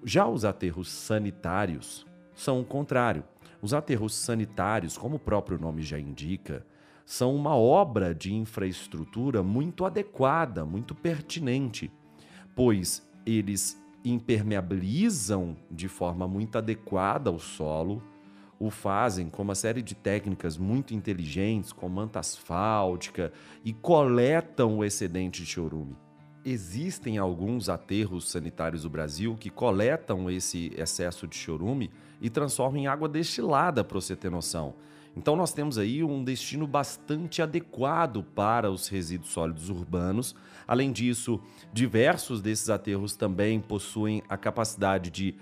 Já 0.04 0.28
os 0.28 0.44
aterros 0.44 0.88
sanitários 0.88 2.06
são 2.32 2.60
o 2.60 2.64
contrário. 2.64 3.24
Os 3.60 3.74
aterros 3.74 4.14
sanitários, 4.14 4.96
como 4.96 5.16
o 5.16 5.18
próprio 5.18 5.58
nome 5.58 5.82
já 5.82 5.98
indica, 5.98 6.64
são 7.04 7.34
uma 7.34 7.56
obra 7.56 8.14
de 8.14 8.32
infraestrutura 8.32 9.42
muito 9.42 9.84
adequada, 9.84 10.64
muito 10.64 10.94
pertinente, 10.94 11.90
pois 12.54 13.08
eles 13.24 13.80
impermeabilizam 14.04 15.56
de 15.68 15.88
forma 15.88 16.28
muito 16.28 16.58
adequada 16.58 17.30
o 17.30 17.40
solo, 17.40 18.00
o 18.58 18.70
fazem 18.70 19.28
com 19.28 19.42
uma 19.42 19.54
série 19.54 19.82
de 19.82 19.94
técnicas 19.94 20.56
muito 20.56 20.94
inteligentes, 20.94 21.72
com 21.72 21.88
manta 21.88 22.20
asfáltica, 22.20 23.32
e 23.64 23.72
coletam 23.72 24.78
o 24.78 24.84
excedente 24.84 25.42
de 25.42 25.50
chorume. 25.50 25.96
Existem 26.44 27.18
alguns 27.18 27.68
aterros 27.68 28.30
sanitários 28.30 28.82
do 28.82 28.90
Brasil 28.90 29.36
que 29.38 29.50
coletam 29.50 30.30
esse 30.30 30.72
excesso 30.76 31.26
de 31.26 31.36
chorume 31.36 31.90
e 32.20 32.30
transformam 32.30 32.82
em 32.82 32.86
água 32.86 33.08
destilada, 33.08 33.82
para 33.82 34.00
você 34.00 34.14
ter 34.14 34.30
noção. 34.30 34.74
Então 35.16 35.34
nós 35.34 35.52
temos 35.52 35.78
aí 35.78 36.04
um 36.04 36.22
destino 36.22 36.66
bastante 36.66 37.40
adequado 37.40 38.22
para 38.22 38.70
os 38.70 38.86
resíduos 38.86 39.32
sólidos 39.32 39.70
urbanos. 39.70 40.36
Além 40.68 40.92
disso, 40.92 41.40
diversos 41.72 42.42
desses 42.42 42.68
aterros 42.68 43.16
também 43.16 43.58
possuem 43.58 44.22
a 44.28 44.36
capacidade 44.36 45.10
de 45.10 45.34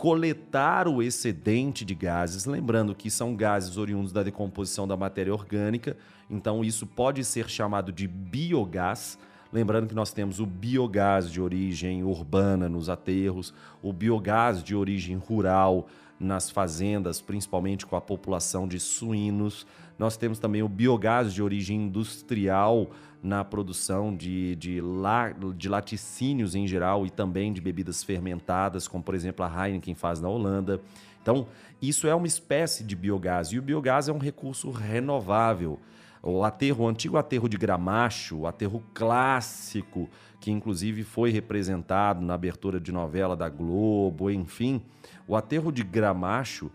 coletar 0.00 0.88
o 0.88 1.02
excedente 1.02 1.84
de 1.84 1.94
gases, 1.94 2.46
lembrando 2.46 2.94
que 2.94 3.10
são 3.10 3.36
gases 3.36 3.76
oriundos 3.76 4.12
da 4.12 4.22
decomposição 4.22 4.88
da 4.88 4.96
matéria 4.96 5.30
orgânica, 5.30 5.94
então 6.30 6.64
isso 6.64 6.86
pode 6.86 7.22
ser 7.22 7.50
chamado 7.50 7.92
de 7.92 8.08
biogás. 8.08 9.18
Lembrando 9.52 9.86
que 9.86 9.94
nós 9.94 10.10
temos 10.10 10.40
o 10.40 10.46
biogás 10.46 11.30
de 11.30 11.38
origem 11.38 12.02
urbana 12.02 12.66
nos 12.66 12.88
aterros, 12.88 13.52
o 13.82 13.92
biogás 13.92 14.64
de 14.64 14.74
origem 14.74 15.18
rural 15.18 15.86
nas 16.18 16.48
fazendas, 16.48 17.20
principalmente 17.20 17.84
com 17.84 17.94
a 17.94 18.00
população 18.00 18.66
de 18.66 18.80
suínos. 18.80 19.66
Nós 20.00 20.16
temos 20.16 20.38
também 20.38 20.62
o 20.62 20.68
biogás 20.68 21.30
de 21.30 21.42
origem 21.42 21.76
industrial 21.76 22.90
na 23.22 23.44
produção 23.44 24.16
de, 24.16 24.56
de, 24.56 24.80
la, 24.80 25.28
de 25.28 25.68
laticínios 25.68 26.54
em 26.54 26.66
geral 26.66 27.04
e 27.04 27.10
também 27.10 27.52
de 27.52 27.60
bebidas 27.60 28.02
fermentadas, 28.02 28.88
como 28.88 29.04
por 29.04 29.14
exemplo 29.14 29.44
a 29.44 29.68
Heineken 29.68 29.94
faz 29.94 30.18
na 30.18 30.26
Holanda. 30.26 30.80
Então, 31.20 31.46
isso 31.82 32.06
é 32.06 32.14
uma 32.14 32.26
espécie 32.26 32.82
de 32.82 32.96
biogás 32.96 33.48
e 33.48 33.58
o 33.58 33.62
biogás 33.62 34.08
é 34.08 34.12
um 34.12 34.16
recurso 34.16 34.70
renovável. 34.70 35.78
O 36.22 36.44
aterro, 36.44 36.84
o 36.84 36.88
antigo 36.88 37.18
aterro 37.18 37.46
de 37.46 37.58
Gramacho, 37.58 38.38
o 38.38 38.46
aterro 38.46 38.82
clássico, 38.94 40.08
que 40.40 40.50
inclusive 40.50 41.04
foi 41.04 41.30
representado 41.30 42.22
na 42.22 42.32
abertura 42.32 42.80
de 42.80 42.90
novela 42.90 43.36
da 43.36 43.50
Globo, 43.50 44.30
enfim, 44.30 44.80
o 45.28 45.36
aterro 45.36 45.70
de 45.70 45.84
Gramacho 45.84 46.70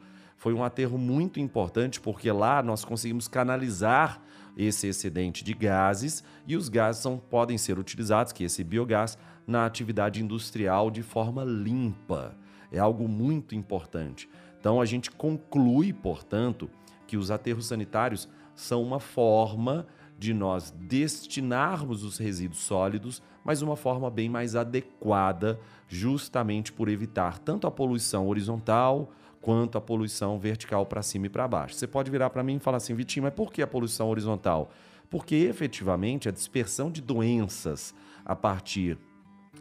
foi 0.46 0.54
um 0.54 0.64
aterro 0.64 0.96
muito 0.96 1.40
importante 1.40 2.00
porque 2.00 2.32
lá 2.32 2.62
nós 2.62 2.86
conseguimos 2.86 3.28
canalizar 3.28 4.22
esse 4.56 4.86
excedente 4.86 5.44
de 5.44 5.56
gases 5.56 6.24
e 6.46 6.56
os 6.56 6.70
gases 6.70 7.02
são, 7.02 7.18
podem 7.18 7.58
ser 7.58 7.80
utilizados, 7.80 8.32
que 8.32 8.44
é 8.44 8.46
esse 8.46 8.64
biogás, 8.64 9.18
na 9.48 9.66
atividade 9.66 10.22
industrial 10.22 10.92
de 10.92 11.02
forma 11.02 11.44
limpa. 11.44 12.38
É 12.72 12.78
algo 12.78 13.08
muito 13.08 13.56
importante. 13.56 14.30
Então 14.60 14.80
a 14.80 14.86
gente 14.86 15.10
conclui, 15.10 15.92
portanto, 15.92 16.70
que 17.08 17.18
os 17.18 17.32
aterros 17.32 17.66
sanitários 17.66 18.30
são 18.54 18.84
uma 18.84 19.00
forma 19.00 19.88
de 20.16 20.32
nós 20.32 20.70
destinarmos 20.70 22.04
os 22.04 22.20
resíduos 22.20 22.60
sólidos, 22.60 23.20
mas 23.44 23.64
uma 23.64 23.76
forma 23.76 24.12
bem 24.12 24.30
mais 24.30 24.56
adequada 24.56 25.60
justamente 25.88 26.72
por 26.72 26.88
evitar 26.88 27.40
tanto 27.40 27.66
a 27.66 27.72
poluição 27.72 28.28
horizontal 28.28 29.12
quanto 29.46 29.78
a 29.78 29.82
poluição 29.82 30.40
vertical 30.40 30.88
para 30.88 31.04
cima 31.04 31.28
e 31.28 31.30
para 31.30 31.48
baixo. 31.48 31.76
Você 31.76 31.86
pode 31.86 32.10
virar 32.10 32.32
para 32.32 32.42
mim 32.42 32.56
e 32.56 32.60
falar 32.60 32.78
assim, 32.78 32.96
Vitinho, 32.96 33.26
mas 33.26 33.34
por 33.36 33.54
que 33.54 33.62
a 33.62 33.68
poluição 33.68 34.10
horizontal? 34.10 34.72
Porque 35.08 35.36
efetivamente 35.36 36.28
a 36.28 36.32
dispersão 36.32 36.90
de 36.90 37.00
doenças 37.00 37.94
a 38.26 38.36
partir 38.36 38.98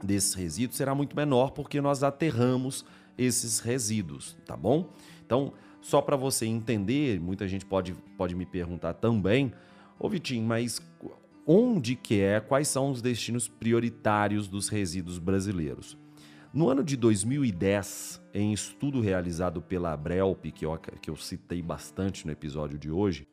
desses 0.02 0.32
resíduos 0.32 0.78
será 0.78 0.94
muito 0.94 1.14
menor 1.14 1.50
porque 1.50 1.82
nós 1.82 2.02
aterramos 2.02 2.82
esses 3.18 3.58
resíduos, 3.58 4.34
tá 4.46 4.56
bom? 4.56 4.88
Então, 5.26 5.52
só 5.82 6.00
para 6.00 6.16
você 6.16 6.46
entender, 6.46 7.20
muita 7.20 7.46
gente 7.46 7.66
pode, 7.66 7.92
pode 8.16 8.34
me 8.34 8.46
perguntar 8.46 8.94
também, 8.94 9.52
ô 10.00 10.08
Vitinho, 10.08 10.46
mas 10.46 10.80
onde 11.46 11.94
que 11.94 12.22
é, 12.22 12.40
quais 12.40 12.68
são 12.68 12.90
os 12.90 13.02
destinos 13.02 13.48
prioritários 13.48 14.48
dos 14.48 14.70
resíduos 14.70 15.18
brasileiros? 15.18 15.94
No 16.54 16.70
ano 16.70 16.82
de 16.84 16.96
2010, 16.96 18.22
em 18.32 18.52
estudo 18.52 19.00
realizado 19.00 19.60
pela 19.60 19.92
Abrelp, 19.92 20.44
que 20.54 20.64
eu, 20.64 20.78
que 20.78 21.10
eu 21.10 21.16
citei 21.16 21.60
bastante 21.60 22.24
no 22.24 22.30
episódio 22.30 22.78
de 22.78 22.92
hoje, 22.92 23.26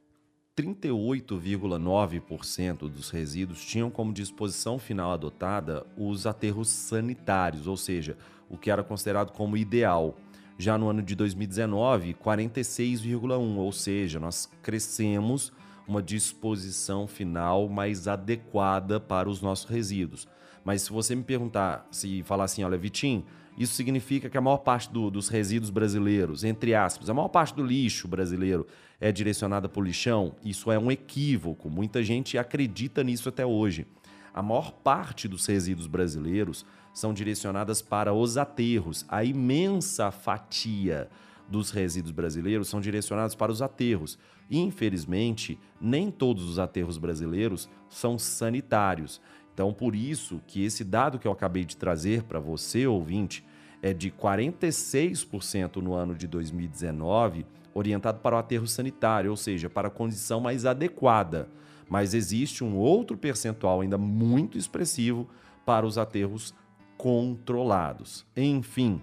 38,9% 0.57 2.89
dos 2.89 3.11
resíduos 3.11 3.63
tinham 3.63 3.91
como 3.91 4.11
disposição 4.11 4.79
final 4.79 5.11
adotada 5.11 5.85
os 5.95 6.25
aterros 6.25 6.69
sanitários, 6.69 7.67
ou 7.67 7.77
seja, 7.77 8.17
o 8.49 8.57
que 8.57 8.71
era 8.71 8.83
considerado 8.83 9.31
como 9.33 9.55
ideal. 9.55 10.17
Já 10.57 10.75
no 10.75 10.89
ano 10.89 11.03
de 11.03 11.13
2019, 11.13 12.15
46,1%, 12.15 13.57
ou 13.57 13.71
seja, 13.71 14.19
nós 14.19 14.49
crescemos 14.63 15.53
uma 15.87 16.01
disposição 16.01 17.05
final 17.05 17.69
mais 17.69 18.07
adequada 18.07 18.99
para 18.99 19.29
os 19.29 19.43
nossos 19.43 19.69
resíduos. 19.69 20.27
Mas 20.63 20.83
se 20.83 20.91
você 20.91 21.15
me 21.15 21.23
perguntar, 21.23 21.87
se 21.91 22.23
falar 22.23 22.45
assim, 22.45 22.63
olha, 22.63 22.77
Vitinho, 22.77 23.25
isso 23.57 23.73
significa 23.73 24.29
que 24.29 24.37
a 24.37 24.41
maior 24.41 24.59
parte 24.59 24.91
do, 24.91 25.09
dos 25.09 25.27
resíduos 25.27 25.69
brasileiros, 25.69 26.43
entre 26.43 26.73
aspas, 26.73 27.09
a 27.09 27.13
maior 27.13 27.27
parte 27.27 27.55
do 27.55 27.63
lixo 27.63 28.07
brasileiro 28.07 28.65
é 28.99 29.11
direcionada 29.11 29.67
para 29.67 29.81
o 29.81 29.83
lixão? 29.83 30.35
Isso 30.43 30.71
é 30.71 30.79
um 30.79 30.91
equívoco. 30.91 31.69
Muita 31.69 32.01
gente 32.03 32.37
acredita 32.37 33.03
nisso 33.03 33.27
até 33.27 33.45
hoje. 33.45 33.85
A 34.33 34.41
maior 34.41 34.71
parte 34.71 35.27
dos 35.27 35.45
resíduos 35.45 35.87
brasileiros 35.87 36.65
são 36.93 37.13
direcionadas 37.13 37.81
para 37.81 38.13
os 38.13 38.37
aterros. 38.37 39.05
A 39.09 39.23
imensa 39.23 40.11
fatia 40.11 41.09
dos 41.49 41.69
resíduos 41.69 42.11
brasileiros 42.11 42.69
são 42.69 42.79
direcionados 42.79 43.35
para 43.35 43.51
os 43.51 43.61
aterros. 43.61 44.17
Infelizmente, 44.49 45.59
nem 45.79 46.09
todos 46.09 46.45
os 46.45 46.59
aterros 46.59 46.97
brasileiros 46.97 47.69
são 47.89 48.17
sanitários. 48.17 49.21
Então, 49.53 49.73
por 49.73 49.95
isso 49.95 50.41
que 50.47 50.63
esse 50.63 50.83
dado 50.83 51.19
que 51.19 51.27
eu 51.27 51.31
acabei 51.31 51.65
de 51.65 51.75
trazer 51.77 52.23
para 52.23 52.39
você, 52.39 52.87
ouvinte, 52.87 53.45
é 53.81 53.93
de 53.93 54.11
46% 54.11 55.77
no 55.77 55.93
ano 55.93 56.15
de 56.15 56.27
2019, 56.27 57.45
orientado 57.73 58.19
para 58.19 58.35
o 58.35 58.39
aterro 58.39 58.67
sanitário, 58.67 59.31
ou 59.31 59.37
seja, 59.37 59.69
para 59.69 59.87
a 59.87 59.91
condição 59.91 60.39
mais 60.39 60.65
adequada. 60.65 61.49
Mas 61.89 62.13
existe 62.13 62.63
um 62.63 62.77
outro 62.77 63.17
percentual 63.17 63.81
ainda 63.81 63.97
muito 63.97 64.57
expressivo 64.57 65.27
para 65.65 65.85
os 65.85 65.97
aterros 65.97 66.53
controlados. 66.97 68.25
Enfim, 68.37 69.01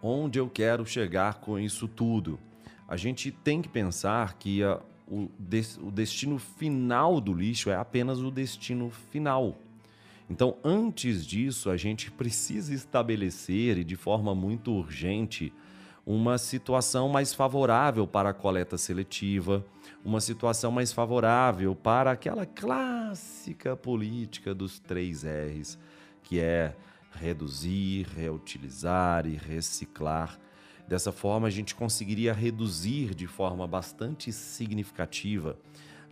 onde 0.00 0.38
eu 0.38 0.48
quero 0.48 0.86
chegar 0.86 1.40
com 1.40 1.58
isso 1.58 1.88
tudo? 1.88 2.38
A 2.86 2.96
gente 2.96 3.30
tem 3.30 3.60
que 3.60 3.68
pensar 3.68 4.34
que 4.34 4.62
a, 4.62 4.80
o, 5.08 5.28
des, 5.38 5.76
o 5.78 5.90
destino 5.90 6.38
final 6.38 7.20
do 7.20 7.32
lixo 7.32 7.70
é 7.70 7.76
apenas 7.76 8.20
o 8.20 8.30
destino 8.30 8.90
final. 9.10 9.56
Então, 10.28 10.56
antes 10.64 11.26
disso, 11.26 11.68
a 11.68 11.76
gente 11.76 12.10
precisa 12.10 12.74
estabelecer, 12.74 13.78
e 13.78 13.84
de 13.84 13.96
forma 13.96 14.34
muito 14.34 14.72
urgente, 14.72 15.52
uma 16.06 16.38
situação 16.38 17.08
mais 17.08 17.32
favorável 17.32 18.06
para 18.06 18.30
a 18.30 18.34
coleta 18.34 18.76
seletiva, 18.76 19.64
uma 20.04 20.20
situação 20.20 20.70
mais 20.70 20.92
favorável 20.92 21.74
para 21.74 22.10
aquela 22.12 22.44
clássica 22.44 23.76
política 23.76 24.54
dos 24.54 24.78
três 24.78 25.24
R's, 25.24 25.78
que 26.22 26.40
é 26.40 26.74
reduzir, 27.12 28.06
reutilizar 28.14 29.26
e 29.26 29.36
reciclar. 29.36 30.38
Dessa 30.86 31.12
forma, 31.12 31.46
a 31.46 31.50
gente 31.50 31.74
conseguiria 31.74 32.32
reduzir 32.34 33.14
de 33.14 33.26
forma 33.26 33.66
bastante 33.66 34.30
significativa 34.32 35.56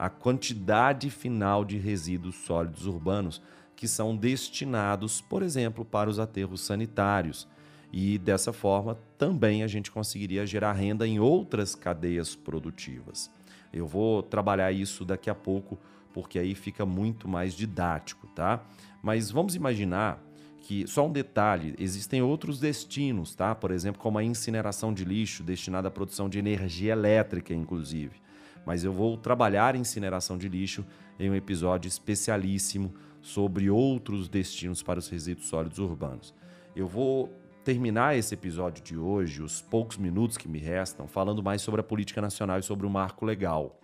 a 0.03 0.11
quantidade 0.11 1.09
final 1.11 1.65
de 1.65 1.79
resíduos 1.79 2.35
sólidos 2.35 2.87
urbanos 2.87 3.41
que 3.77 3.87
são 3.87 4.17
destinados, 4.17 5.21
por 5.21 5.45
exemplo, 5.45 5.85
para 5.85 6.11
os 6.11 6.19
aterros 6.19 6.63
sanitários. 6.63 7.47
E 7.93 8.19
dessa 8.19 8.53
forma 8.53 8.99
também 9.17 9.63
a 9.63 9.69
gente 9.69 9.93
conseguiria 9.93 10.45
gerar 10.45 10.73
renda 10.73 11.07
em 11.07 11.21
outras 11.21 11.77
cadeias 11.77 12.35
produtivas. 12.35 13.31
Eu 13.73 13.87
vou 13.87 14.25
trabalhar 14.25 14.73
isso 14.73 15.05
daqui 15.05 15.31
a 15.31 15.37
pouco, 15.37 15.79
porque 16.13 16.37
aí 16.37 16.57
fica 16.57 16.85
muito 16.85 17.29
mais 17.29 17.55
didático, 17.55 18.27
tá? 18.27 18.61
Mas 19.01 19.31
vamos 19.31 19.55
imaginar 19.55 20.21
que, 20.63 20.85
só 20.89 21.07
um 21.07 21.13
detalhe, 21.13 21.77
existem 21.79 22.21
outros 22.23 22.59
destinos, 22.59 23.37
tá? 23.37 23.55
Por 23.55 23.71
exemplo, 23.71 24.03
como 24.03 24.19
a 24.19 24.25
incineração 24.25 24.93
de 24.93 25.05
lixo, 25.05 25.45
destinada 25.45 25.87
à 25.87 25.91
produção 25.93 26.29
de 26.29 26.41
energia 26.41 26.91
elétrica, 26.91 27.55
inclusive. 27.55 28.22
Mas 28.67 28.85
eu 28.85 28.93
vou 28.93 29.17
trabalhar 29.17 29.77
incineração 29.77 30.39
de 30.39 30.49
lixo 30.49 30.85
em 31.19 31.31
um 31.31 31.35
episódio 31.35 31.89
especialíssimo 31.89 32.95
sobre 33.21 33.71
outros 33.71 34.29
destinos 34.29 34.83
para 34.83 34.99
os 34.99 35.09
resíduos 35.09 35.49
sólidos 35.49 35.79
urbanos. 35.79 36.35
Eu 36.75 36.87
vou 36.87 37.33
terminar 37.65 38.17
esse 38.17 38.35
episódio 38.35 38.83
de 38.83 38.97
hoje, 38.97 39.43
os 39.43 39.61
poucos 39.61 39.97
minutos 39.97 40.37
que 40.37 40.49
me 40.49 40.59
restam, 40.59 41.07
falando 41.07 41.43
mais 41.43 41.63
sobre 41.63 41.81
a 41.81 41.85
política 41.85 42.21
nacional 42.21 42.59
e 42.59 42.63
sobre 42.63 42.87
o 42.87 42.91
marco 42.91 43.25
legal. 43.25 43.79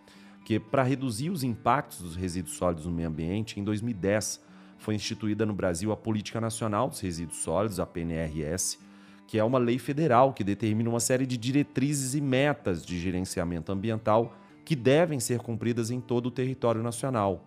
Que 0.44 0.58
para 0.58 0.82
reduzir 0.82 1.30
os 1.30 1.42
impactos 1.42 2.00
dos 2.00 2.16
resíduos 2.16 2.56
sólidos 2.56 2.86
no 2.86 2.92
meio 2.92 3.08
ambiente, 3.08 3.60
em 3.60 3.64
2010 3.64 4.42
foi 4.78 4.94
instituída 4.94 5.44
no 5.44 5.52
Brasil 5.52 5.92
a 5.92 5.96
Política 5.96 6.40
Nacional 6.40 6.88
dos 6.88 7.00
Resíduos 7.00 7.38
Sólidos, 7.38 7.78
a 7.78 7.86
PNRS, 7.86 8.78
que 9.26 9.38
é 9.38 9.44
uma 9.44 9.58
lei 9.58 9.78
federal 9.78 10.32
que 10.32 10.42
determina 10.42 10.88
uma 10.88 11.00
série 11.00 11.26
de 11.26 11.36
diretrizes 11.36 12.14
e 12.14 12.20
metas 12.20 12.84
de 12.84 12.98
gerenciamento 12.98 13.70
ambiental 13.70 14.34
que 14.68 14.76
devem 14.76 15.18
ser 15.18 15.38
cumpridas 15.38 15.90
em 15.90 15.98
todo 15.98 16.26
o 16.26 16.31
território 16.31 16.83
nacional. 16.83 17.42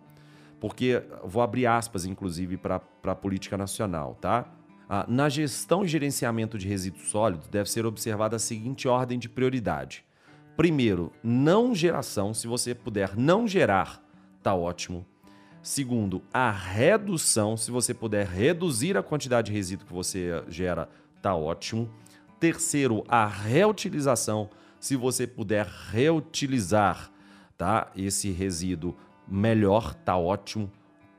Porque, 0.58 1.00
vou 1.22 1.40
abrir 1.40 1.68
aspas, 1.68 2.04
inclusive, 2.04 2.56
para 2.56 2.82
a 3.04 3.14
política 3.14 3.56
nacional, 3.56 4.18
tá? 4.20 4.52
Ah, 4.88 5.06
na 5.08 5.28
gestão 5.28 5.84
e 5.84 5.86
gerenciamento 5.86 6.58
de 6.58 6.66
resíduos 6.66 7.08
sólidos, 7.10 7.46
deve 7.46 7.70
ser 7.70 7.86
observada 7.86 8.34
a 8.34 8.40
seguinte 8.40 8.88
ordem 8.88 9.20
de 9.20 9.28
prioridade. 9.28 10.04
Primeiro, 10.56 11.12
não 11.22 11.72
geração. 11.72 12.34
Se 12.34 12.48
você 12.48 12.74
puder 12.74 13.16
não 13.16 13.46
gerar, 13.46 14.04
tá 14.42 14.52
ótimo. 14.52 15.06
Segundo, 15.62 16.24
a 16.34 16.50
redução. 16.50 17.56
Se 17.56 17.70
você 17.70 17.94
puder 17.94 18.26
reduzir 18.26 18.96
a 18.96 19.02
quantidade 19.02 19.46
de 19.46 19.56
resíduo 19.56 19.86
que 19.86 19.92
você 19.92 20.42
gera, 20.48 20.88
tá 21.22 21.36
ótimo. 21.36 21.88
Terceiro, 22.40 23.04
a 23.06 23.28
reutilização. 23.28 24.50
Se 24.82 24.96
você 24.96 25.28
puder 25.28 25.64
reutilizar, 25.92 27.08
tá? 27.56 27.92
Esse 27.94 28.32
resíduo 28.32 28.96
melhor, 29.28 29.94
tá 29.94 30.16
ótimo. 30.16 30.68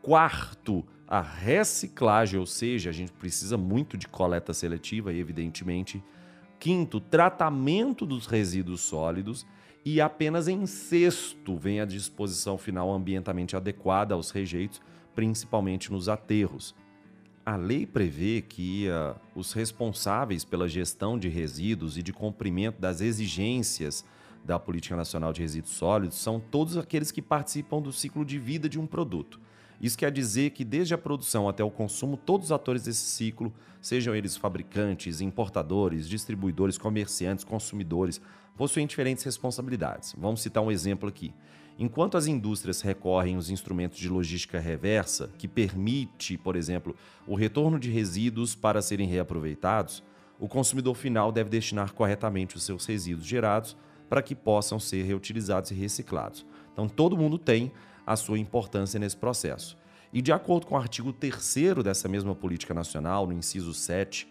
Quarto, 0.02 0.86
a 1.08 1.21
reciclagem, 1.21 2.38
ou 2.38 2.45
seja, 2.45 2.89
a 2.89 2.93
gente 2.93 3.13
precisa 3.13 3.56
muito 3.56 3.97
de 3.97 4.06
coleta 4.06 4.54
seletiva, 4.54 5.13
evidentemente. 5.13 6.04
Quinto, 6.60 6.99
tratamento 6.99 8.06
dos 8.06 8.26
resíduos 8.26 8.82
sólidos. 8.82 9.47
E 9.86 10.02
apenas 10.02 10.49
em 10.49 10.65
sexto 10.65 11.56
vem 11.56 11.80
a 11.80 11.86
disposição 11.86 12.58
final 12.58 12.91
ambientalmente 12.91 13.56
adequada 13.56 14.13
aos 14.13 14.30
rejeitos, 14.30 14.82
principalmente 15.15 15.89
nos 15.89 16.10
aterros. 16.10 16.76
A 17.45 17.58
lei 17.58 17.86
prevê 17.86 18.41
que 18.41 18.88
uh, 18.88 19.19
os 19.36 19.51
responsáveis 19.51 20.45
pela 20.45 20.65
gestão 20.65 21.19
de 21.19 21.27
resíduos 21.27 21.97
e 21.97 22.03
de 22.03 22.13
cumprimento 22.13 22.79
das 22.79 23.01
exigências 23.01 24.06
da 24.45 24.58
Política 24.58 24.95
Nacional 24.95 25.34
de 25.34 25.41
Resíduos 25.41 25.73
Sólidos 25.73 26.17
são 26.17 26.39
todos 26.39 26.77
aqueles 26.77 27.12
que 27.12 27.21
participam 27.21 27.82
do 27.82 27.91
ciclo 27.91 28.23
de 28.23 28.39
vida 28.39 28.69
de 28.69 28.79
um 28.79 28.88
produto. 28.88 29.41
Isso 29.82 29.97
quer 29.97 30.10
dizer 30.10 30.51
que, 30.51 30.63
desde 30.63 30.93
a 30.93 30.97
produção 30.97 31.49
até 31.49 31.62
o 31.62 31.69
consumo, 31.69 32.15
todos 32.15 32.45
os 32.45 32.51
atores 32.53 32.84
desse 32.84 33.06
ciclo, 33.06 33.53
sejam 33.82 34.15
eles 34.15 34.38
fabricantes, 34.38 35.19
importadores, 35.19 36.08
distribuidores, 36.08 36.77
comerciantes, 36.77 37.43
consumidores, 37.43 38.21
possuem 38.56 38.88
diferentes 38.88 39.25
responsabilidades. 39.25 40.15
Vamos 40.17 40.41
citar 40.41 40.63
um 40.63 40.71
exemplo 40.71 41.10
aqui. 41.10 41.34
Enquanto 41.78 42.18
as 42.18 42.28
indústrias 42.28 42.82
recorrem 42.82 43.36
aos 43.36 43.50
instrumentos 43.50 43.98
de 43.98 44.08
logística 44.08 44.60
reversa, 44.60 45.30
que 45.38 45.48
permite, 45.48 46.38
por 46.38 46.56
exemplo, 46.56 46.96
o 47.28 47.36
retorno 47.36 47.80
de 47.80 47.90
resíduos 47.90 48.54
para 48.54 48.82
serem 48.82 49.08
reaproveitados, 49.08 50.04
o 50.40 50.48
consumidor 50.48 50.96
final 50.96 51.32
deve 51.32 51.50
destinar 51.50 51.94
corretamente 51.94 52.56
os 52.56 52.64
seus 52.64 52.86
resíduos 52.86 53.26
gerados 53.26 53.76
para 54.08 54.22
que 54.22 54.36
possam 54.36 54.80
ser 54.80 55.04
reutilizados 55.04 55.72
e 55.72 55.74
reciclados. 55.74 56.46
Então, 56.72 56.88
todo 56.88 57.18
mundo 57.18 57.38
tem 57.38 57.72
a 58.06 58.16
sua 58.16 58.38
importância 58.38 59.00
nesse 59.00 59.18
processo. 59.18 59.78
E 60.12 60.22
de 60.22 60.32
acordo 60.32 60.68
com 60.68 60.76
o 60.76 60.78
artigo 60.78 61.12
3 61.12 61.84
dessa 61.84 62.08
mesma 62.08 62.36
política 62.36 62.74
nacional, 62.74 63.26
no 63.26 63.34
inciso 63.34 63.74
7, 63.74 64.28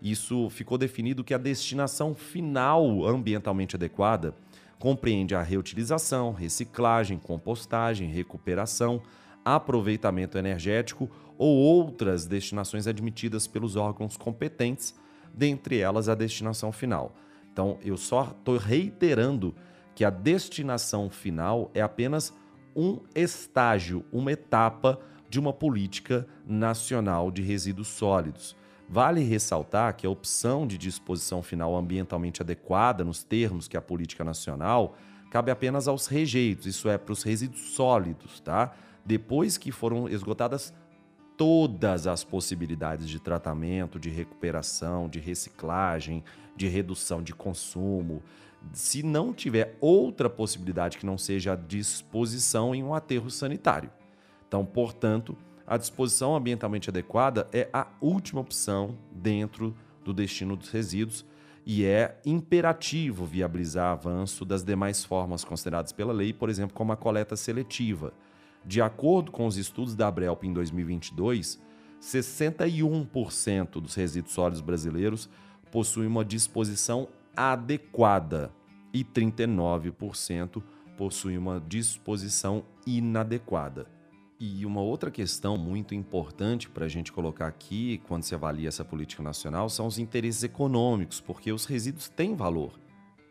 isso 0.00 0.48
ficou 0.48 0.78
definido 0.78 1.24
que 1.24 1.34
a 1.34 1.38
destinação 1.38 2.14
final 2.14 3.04
ambientalmente 3.06 3.76
adequada 3.76 4.34
compreende 4.78 5.34
a 5.34 5.42
reutilização, 5.42 6.32
reciclagem, 6.32 7.18
compostagem, 7.18 8.08
recuperação, 8.08 9.02
aproveitamento 9.44 10.36
energético 10.36 11.10
ou 11.38 11.56
outras 11.56 12.26
destinações 12.26 12.86
admitidas 12.86 13.46
pelos 13.46 13.76
órgãos 13.76 14.16
competentes, 14.16 14.94
dentre 15.32 15.78
elas 15.78 16.08
a 16.08 16.14
destinação 16.14 16.72
final. 16.72 17.14
Então, 17.52 17.78
eu 17.82 17.96
só 17.96 18.34
estou 18.36 18.56
reiterando 18.56 19.54
que 19.94 20.04
a 20.04 20.10
destinação 20.10 21.08
final 21.08 21.70
é 21.72 21.80
apenas 21.80 22.32
um 22.74 23.00
estágio, 23.14 24.04
uma 24.12 24.32
etapa 24.32 25.00
de 25.28 25.40
uma 25.40 25.52
política 25.52 26.26
nacional 26.46 27.30
de 27.30 27.42
resíduos 27.42 27.88
sólidos. 27.88 28.54
Vale 28.88 29.22
ressaltar 29.22 29.96
que 29.96 30.06
a 30.06 30.10
opção 30.10 30.66
de 30.66 30.78
disposição 30.78 31.42
final 31.42 31.74
ambientalmente 31.76 32.40
adequada, 32.40 33.04
nos 33.04 33.22
termos 33.22 33.66
que 33.66 33.76
a 33.76 33.82
política 33.82 34.22
nacional, 34.22 34.96
cabe 35.30 35.50
apenas 35.50 35.88
aos 35.88 36.06
rejeitos, 36.06 36.66
isso 36.66 36.88
é, 36.88 36.96
para 36.96 37.12
os 37.12 37.22
resíduos 37.22 37.74
sólidos, 37.74 38.38
tá? 38.40 38.72
Depois 39.04 39.58
que 39.58 39.72
foram 39.72 40.08
esgotadas 40.08 40.72
todas 41.36 42.06
as 42.06 42.24
possibilidades 42.24 43.08
de 43.08 43.20
tratamento, 43.20 43.98
de 43.98 44.08
recuperação, 44.08 45.08
de 45.08 45.18
reciclagem, 45.18 46.24
de 46.56 46.66
redução 46.68 47.22
de 47.22 47.34
consumo, 47.34 48.22
se 48.72 49.02
não 49.02 49.32
tiver 49.32 49.76
outra 49.80 50.30
possibilidade 50.30 50.96
que 50.96 51.06
não 51.06 51.18
seja 51.18 51.52
a 51.52 51.56
disposição 51.56 52.74
em 52.74 52.82
um 52.82 52.94
aterro 52.94 53.30
sanitário. 53.30 53.90
Então, 54.48 54.64
portanto, 54.64 55.36
a 55.66 55.76
disposição 55.76 56.36
ambientalmente 56.36 56.88
adequada 56.88 57.48
é 57.52 57.68
a 57.72 57.86
última 58.00 58.40
opção 58.40 58.96
dentro 59.10 59.76
do 60.04 60.14
destino 60.14 60.56
dos 60.56 60.70
resíduos 60.70 61.26
e 61.66 61.84
é 61.84 62.20
imperativo 62.24 63.24
viabilizar 63.24 63.90
avanço 63.90 64.44
das 64.44 64.62
demais 64.62 65.04
formas 65.04 65.42
consideradas 65.42 65.90
pela 65.90 66.12
lei, 66.12 66.32
por 66.32 66.48
exemplo, 66.48 66.74
como 66.74 66.92
a 66.92 66.96
coleta 66.96 67.34
seletiva. 67.34 68.12
De 68.64 68.80
acordo 68.80 69.32
com 69.32 69.46
os 69.46 69.56
estudos 69.56 69.96
da 69.96 70.06
Abrelp 70.06 70.44
em 70.44 70.52
2022, 70.52 71.60
61% 72.00 73.80
dos 73.80 73.96
resíduos 73.96 74.34
sólidos 74.34 74.60
brasileiros 74.60 75.28
possuem 75.72 76.06
uma 76.06 76.24
disposição 76.24 77.08
adequada 77.36 78.52
e 78.92 79.02
39% 79.04 80.62
possuem 80.96 81.36
uma 81.36 81.60
disposição 81.60 82.64
inadequada. 82.86 83.95
E 84.38 84.66
uma 84.66 84.82
outra 84.82 85.10
questão 85.10 85.56
muito 85.56 85.94
importante 85.94 86.68
para 86.68 86.84
a 86.84 86.88
gente 86.88 87.10
colocar 87.10 87.46
aqui, 87.46 88.02
quando 88.06 88.22
se 88.22 88.34
avalia 88.34 88.68
essa 88.68 88.84
política 88.84 89.22
nacional, 89.22 89.70
são 89.70 89.86
os 89.86 89.98
interesses 89.98 90.42
econômicos, 90.42 91.22
porque 91.22 91.50
os 91.50 91.64
resíduos 91.64 92.10
têm 92.10 92.36
valor. 92.36 92.78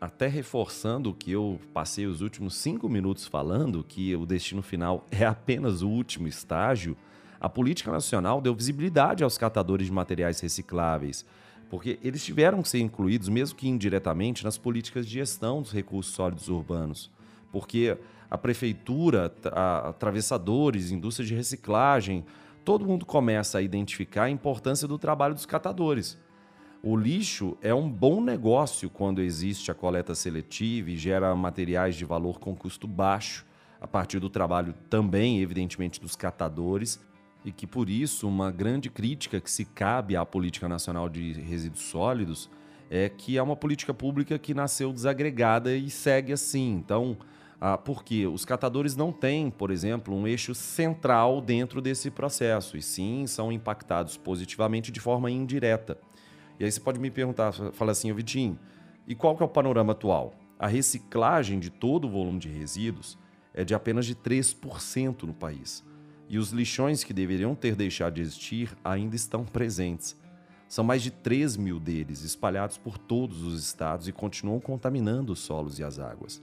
Até 0.00 0.26
reforçando 0.26 1.10
o 1.10 1.14
que 1.14 1.30
eu 1.30 1.60
passei 1.72 2.06
os 2.06 2.22
últimos 2.22 2.56
cinco 2.56 2.88
minutos 2.88 3.24
falando, 3.24 3.84
que 3.84 4.16
o 4.16 4.26
destino 4.26 4.62
final 4.62 5.06
é 5.08 5.24
apenas 5.24 5.80
o 5.80 5.88
último 5.88 6.26
estágio, 6.26 6.96
a 7.40 7.48
política 7.48 7.92
nacional 7.92 8.40
deu 8.40 8.52
visibilidade 8.52 9.22
aos 9.22 9.38
catadores 9.38 9.86
de 9.86 9.92
materiais 9.92 10.40
recicláveis, 10.40 11.24
porque 11.70 12.00
eles 12.02 12.24
tiveram 12.24 12.62
que 12.62 12.68
ser 12.68 12.80
incluídos, 12.80 13.28
mesmo 13.28 13.56
que 13.56 13.68
indiretamente, 13.68 14.42
nas 14.42 14.58
políticas 14.58 15.06
de 15.06 15.12
gestão 15.12 15.62
dos 15.62 15.70
recursos 15.70 16.12
sólidos 16.12 16.48
urbanos. 16.48 17.14
Porque 17.50 17.96
a 18.30 18.36
prefeitura, 18.36 19.32
a, 19.52 19.90
atravessadores, 19.90 20.90
indústria 20.90 21.26
de 21.26 21.34
reciclagem, 21.34 22.24
todo 22.64 22.86
mundo 22.86 23.06
começa 23.06 23.58
a 23.58 23.62
identificar 23.62 24.24
a 24.24 24.30
importância 24.30 24.88
do 24.88 24.98
trabalho 24.98 25.34
dos 25.34 25.46
catadores. 25.46 26.18
O 26.82 26.96
lixo 26.96 27.56
é 27.62 27.74
um 27.74 27.88
bom 27.88 28.20
negócio 28.20 28.88
quando 28.90 29.20
existe 29.20 29.70
a 29.70 29.74
coleta 29.74 30.14
seletiva 30.14 30.90
e 30.90 30.96
gera 30.96 31.34
materiais 31.34 31.96
de 31.96 32.04
valor 32.04 32.38
com 32.38 32.54
custo 32.54 32.86
baixo, 32.86 33.44
a 33.80 33.86
partir 33.86 34.18
do 34.18 34.30
trabalho 34.30 34.74
também, 34.88 35.40
evidentemente, 35.40 36.00
dos 36.00 36.16
catadores 36.16 37.00
e 37.44 37.52
que 37.52 37.66
por 37.66 37.88
isso 37.88 38.26
uma 38.26 38.50
grande 38.50 38.90
crítica 38.90 39.40
que 39.40 39.50
se 39.50 39.64
cabe 39.64 40.16
à 40.16 40.26
política 40.26 40.68
nacional 40.68 41.08
de 41.08 41.32
resíduos 41.32 41.84
sólidos 41.84 42.50
é 42.90 43.08
que 43.08 43.38
é 43.38 43.42
uma 43.42 43.54
política 43.54 43.94
pública 43.94 44.36
que 44.38 44.52
nasceu 44.52 44.92
desagregada 44.92 45.76
e 45.76 45.88
segue 45.88 46.32
assim. 46.32 46.72
Então, 46.72 47.16
ah, 47.60 47.78
porque 47.78 48.26
os 48.26 48.44
catadores 48.44 48.94
não 48.94 49.12
têm, 49.12 49.50
por 49.50 49.70
exemplo, 49.70 50.14
um 50.14 50.26
eixo 50.26 50.54
central 50.54 51.40
dentro 51.40 51.80
desse 51.80 52.10
processo, 52.10 52.76
e 52.76 52.82
sim 52.82 53.26
são 53.26 53.50
impactados 53.50 54.16
positivamente 54.16 54.92
de 54.92 55.00
forma 55.00 55.30
indireta. 55.30 55.98
E 56.58 56.64
aí 56.64 56.70
você 56.70 56.80
pode 56.80 56.98
me 56.98 57.10
perguntar, 57.10 57.52
fala 57.52 57.92
assim, 57.92 58.12
Vitinho, 58.12 58.58
e 59.06 59.14
qual 59.14 59.36
que 59.36 59.42
é 59.42 59.46
o 59.46 59.48
panorama 59.48 59.92
atual? 59.92 60.34
A 60.58 60.66
reciclagem 60.66 61.58
de 61.58 61.70
todo 61.70 62.06
o 62.06 62.10
volume 62.10 62.38
de 62.38 62.48
resíduos 62.48 63.18
é 63.52 63.64
de 63.64 63.74
apenas 63.74 64.06
de 64.06 64.14
3% 64.14 65.24
no 65.24 65.34
país 65.34 65.84
e 66.28 66.38
os 66.38 66.50
lixões 66.50 67.04
que 67.04 67.12
deveriam 67.12 67.54
ter 67.54 67.74
deixado 67.74 68.14
de 68.14 68.20
existir 68.20 68.76
ainda 68.84 69.14
estão 69.14 69.44
presentes. 69.44 70.16
São 70.68 70.84
mais 70.84 71.02
de 71.02 71.10
3 71.10 71.56
mil 71.56 71.78
deles 71.78 72.22
espalhados 72.22 72.76
por 72.76 72.98
todos 72.98 73.42
os 73.42 73.62
estados 73.62 74.08
e 74.08 74.12
continuam 74.12 74.58
contaminando 74.58 75.32
os 75.32 75.38
solos 75.38 75.78
e 75.78 75.84
as 75.84 75.98
águas. 75.98 76.42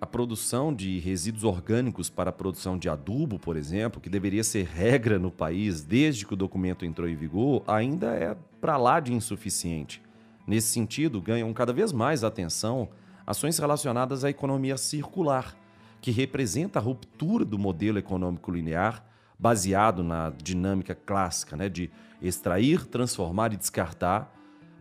A 0.00 0.06
produção 0.06 0.74
de 0.74 0.98
resíduos 0.98 1.44
orgânicos 1.44 2.08
para 2.08 2.30
a 2.30 2.32
produção 2.32 2.78
de 2.78 2.88
adubo, 2.88 3.38
por 3.38 3.56
exemplo, 3.56 4.00
que 4.00 4.08
deveria 4.08 4.42
ser 4.42 4.64
regra 4.64 5.18
no 5.18 5.30
país 5.30 5.82
desde 5.82 6.26
que 6.26 6.32
o 6.32 6.36
documento 6.36 6.86
entrou 6.86 7.06
em 7.06 7.14
vigor, 7.14 7.62
ainda 7.66 8.14
é 8.14 8.34
para 8.60 8.78
lá 8.78 8.98
de 8.98 9.12
insuficiente. 9.12 10.00
Nesse 10.46 10.68
sentido, 10.68 11.20
ganham 11.20 11.52
cada 11.52 11.72
vez 11.72 11.92
mais 11.92 12.24
atenção 12.24 12.88
ações 13.26 13.58
relacionadas 13.58 14.24
à 14.24 14.30
economia 14.30 14.78
circular, 14.78 15.54
que 16.00 16.10
representa 16.10 16.78
a 16.78 16.82
ruptura 16.82 17.44
do 17.44 17.58
modelo 17.58 17.98
econômico 17.98 18.50
linear 18.50 19.04
baseado 19.38 20.02
na 20.02 20.30
dinâmica 20.30 20.94
clássica 20.94 21.56
né, 21.56 21.68
de 21.68 21.90
extrair, 22.22 22.86
transformar 22.86 23.52
e 23.52 23.56
descartar 23.56 24.34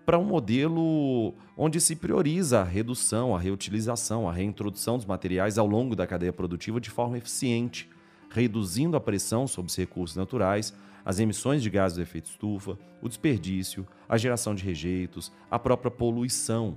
para 0.10 0.18
um 0.18 0.24
modelo 0.24 1.36
onde 1.56 1.80
se 1.80 1.96
prioriza 1.96 2.62
a 2.62 2.64
redução, 2.64 3.36
a 3.36 3.40
reutilização, 3.40 4.28
a 4.28 4.34
reintrodução 4.34 4.98
dos 4.98 5.06
materiais 5.06 5.60
ao 5.60 5.68
longo 5.68 5.96
da 5.96 6.08
cadeia 6.08 6.34
produtiva 6.34 6.82
de 6.82 6.90
forma 6.90 7.16
eficiente, 7.16 7.88
reduzindo 8.28 8.98
a 8.98 9.00
pressão 9.00 9.46
sobre 9.46 9.70
os 9.70 9.78
recursos 9.78 10.18
naturais, 10.18 10.74
as 11.06 11.20
emissões 11.20 11.62
de 11.62 11.70
gases 11.70 11.96
do 11.96 12.02
efeito 12.02 12.26
estufa, 12.26 12.76
o 13.04 13.08
desperdício, 13.08 13.86
a 14.10 14.18
geração 14.18 14.56
de 14.56 14.64
rejeitos, 14.64 15.32
a 15.52 15.60
própria 15.60 15.92
poluição. 15.92 16.76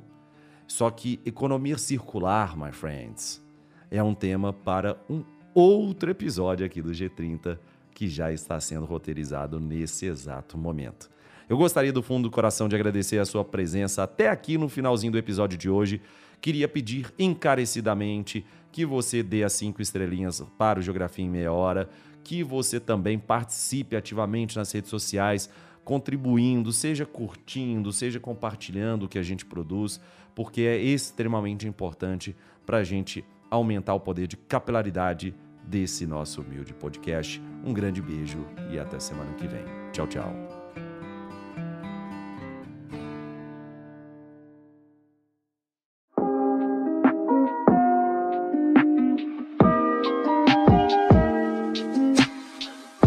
Só 0.67 0.91
que 0.91 1.19
economia 1.25 1.79
circular, 1.79 2.55
my 2.55 2.71
friends, 2.71 3.43
é 3.91 4.03
um 4.03 4.15
tema 4.15 4.53
para 4.53 5.03
um 5.09 5.25
outro 5.55 6.11
episódio 6.11 6.67
aqui 6.67 6.83
do 6.83 6.91
G30 6.91 7.59
que 7.95 8.09
já 8.09 8.31
está 8.31 8.61
sendo 8.61 8.85
roteirizado 8.85 9.59
nesse 9.59 10.05
exato 10.05 10.59
momento. 10.59 11.11
Eu 11.53 11.59
gostaria 11.59 11.93
do 11.93 12.03
fundo 12.03 12.31
do 12.31 12.31
coração 12.31 12.67
de 12.67 12.75
agradecer 12.75 13.19
a 13.19 13.27
sua 13.27 13.45
presença 13.45 14.03
até 14.03 14.31
aqui 14.31 14.57
no 14.57 14.71
finalzinho 14.71 15.13
do 15.13 15.19
episódio 15.19 15.59
de 15.59 15.69
hoje. 15.69 16.01
Queria 16.41 16.67
pedir 16.67 17.13
encarecidamente 17.19 18.43
que 18.73 18.87
você 18.87 19.23
dê 19.23 19.45
as 19.45 19.53
cinco 19.53 19.83
estrelinhas 19.83 20.43
para 20.57 20.79
o 20.79 20.83
Geografia 20.83 21.23
em 21.23 21.29
Meia 21.29 21.53
Hora, 21.53 21.91
que 22.25 22.43
você 22.43 22.81
também 22.81 23.19
participe 23.19 23.95
ativamente 23.95 24.57
nas 24.57 24.73
redes 24.73 24.89
sociais, 24.89 25.51
contribuindo, 25.85 26.73
seja 26.73 27.05
curtindo, 27.05 27.93
seja 27.93 28.19
compartilhando 28.19 29.03
o 29.03 29.09
que 29.09 29.19
a 29.19 29.23
gente 29.23 29.45
produz, 29.45 30.01
porque 30.35 30.63
é 30.63 30.79
extremamente 30.79 31.69
importante 31.69 32.35
para 32.65 32.79
a 32.79 32.83
gente 32.83 33.23
aumentar 33.51 33.93
o 33.93 34.01
poder 34.01 34.27
de 34.27 34.39
capilaridade 34.39 35.35
desse 35.63 36.07
nosso 36.07 36.41
humilde 36.41 36.73
podcast. 36.73 37.43
Um 37.63 37.75
grande 37.75 38.01
beijo 38.01 38.39
e 38.71 38.79
até 38.79 38.99
semana 38.99 39.35
que 39.35 39.47
vem. 39.47 39.65
Tchau, 39.93 40.07
tchau. 40.07 40.52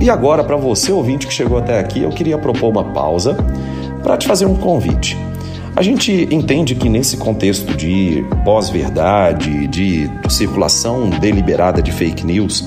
E 0.05 0.09
agora, 0.11 0.43
para 0.43 0.55
você 0.55 0.91
ouvinte 0.91 1.25
que 1.25 1.33
chegou 1.33 1.57
até 1.57 1.79
aqui, 1.79 2.03
eu 2.03 2.11
queria 2.11 2.37
propor 2.37 2.69
uma 2.69 2.83
pausa 2.93 3.35
para 4.03 4.15
te 4.15 4.27
fazer 4.27 4.45
um 4.45 4.53
convite. 4.53 5.17
A 5.75 5.81
gente 5.81 6.27
entende 6.29 6.75
que 6.75 6.87
nesse 6.87 7.17
contexto 7.17 7.75
de 7.75 8.23
pós-verdade, 8.43 9.67
de 9.67 10.07
circulação 10.29 11.09
deliberada 11.09 11.81
de 11.81 11.91
fake 11.91 12.23
news, 12.23 12.63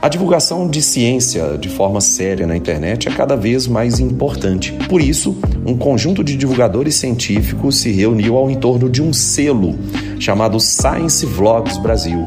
a 0.00 0.08
divulgação 0.08 0.66
de 0.66 0.80
ciência 0.80 1.58
de 1.58 1.68
forma 1.68 2.00
séria 2.00 2.46
na 2.46 2.56
internet 2.56 3.06
é 3.06 3.10
cada 3.10 3.36
vez 3.36 3.66
mais 3.66 4.00
importante. 4.00 4.72
Por 4.88 5.02
isso, 5.02 5.36
um 5.66 5.76
conjunto 5.76 6.24
de 6.24 6.38
divulgadores 6.38 6.94
científicos 6.94 7.76
se 7.76 7.90
reuniu 7.92 8.34
ao 8.34 8.50
entorno 8.50 8.88
de 8.88 9.02
um 9.02 9.12
selo 9.12 9.78
chamado 10.18 10.58
Science 10.58 11.26
Vlogs 11.26 11.76
Brasil. 11.76 12.26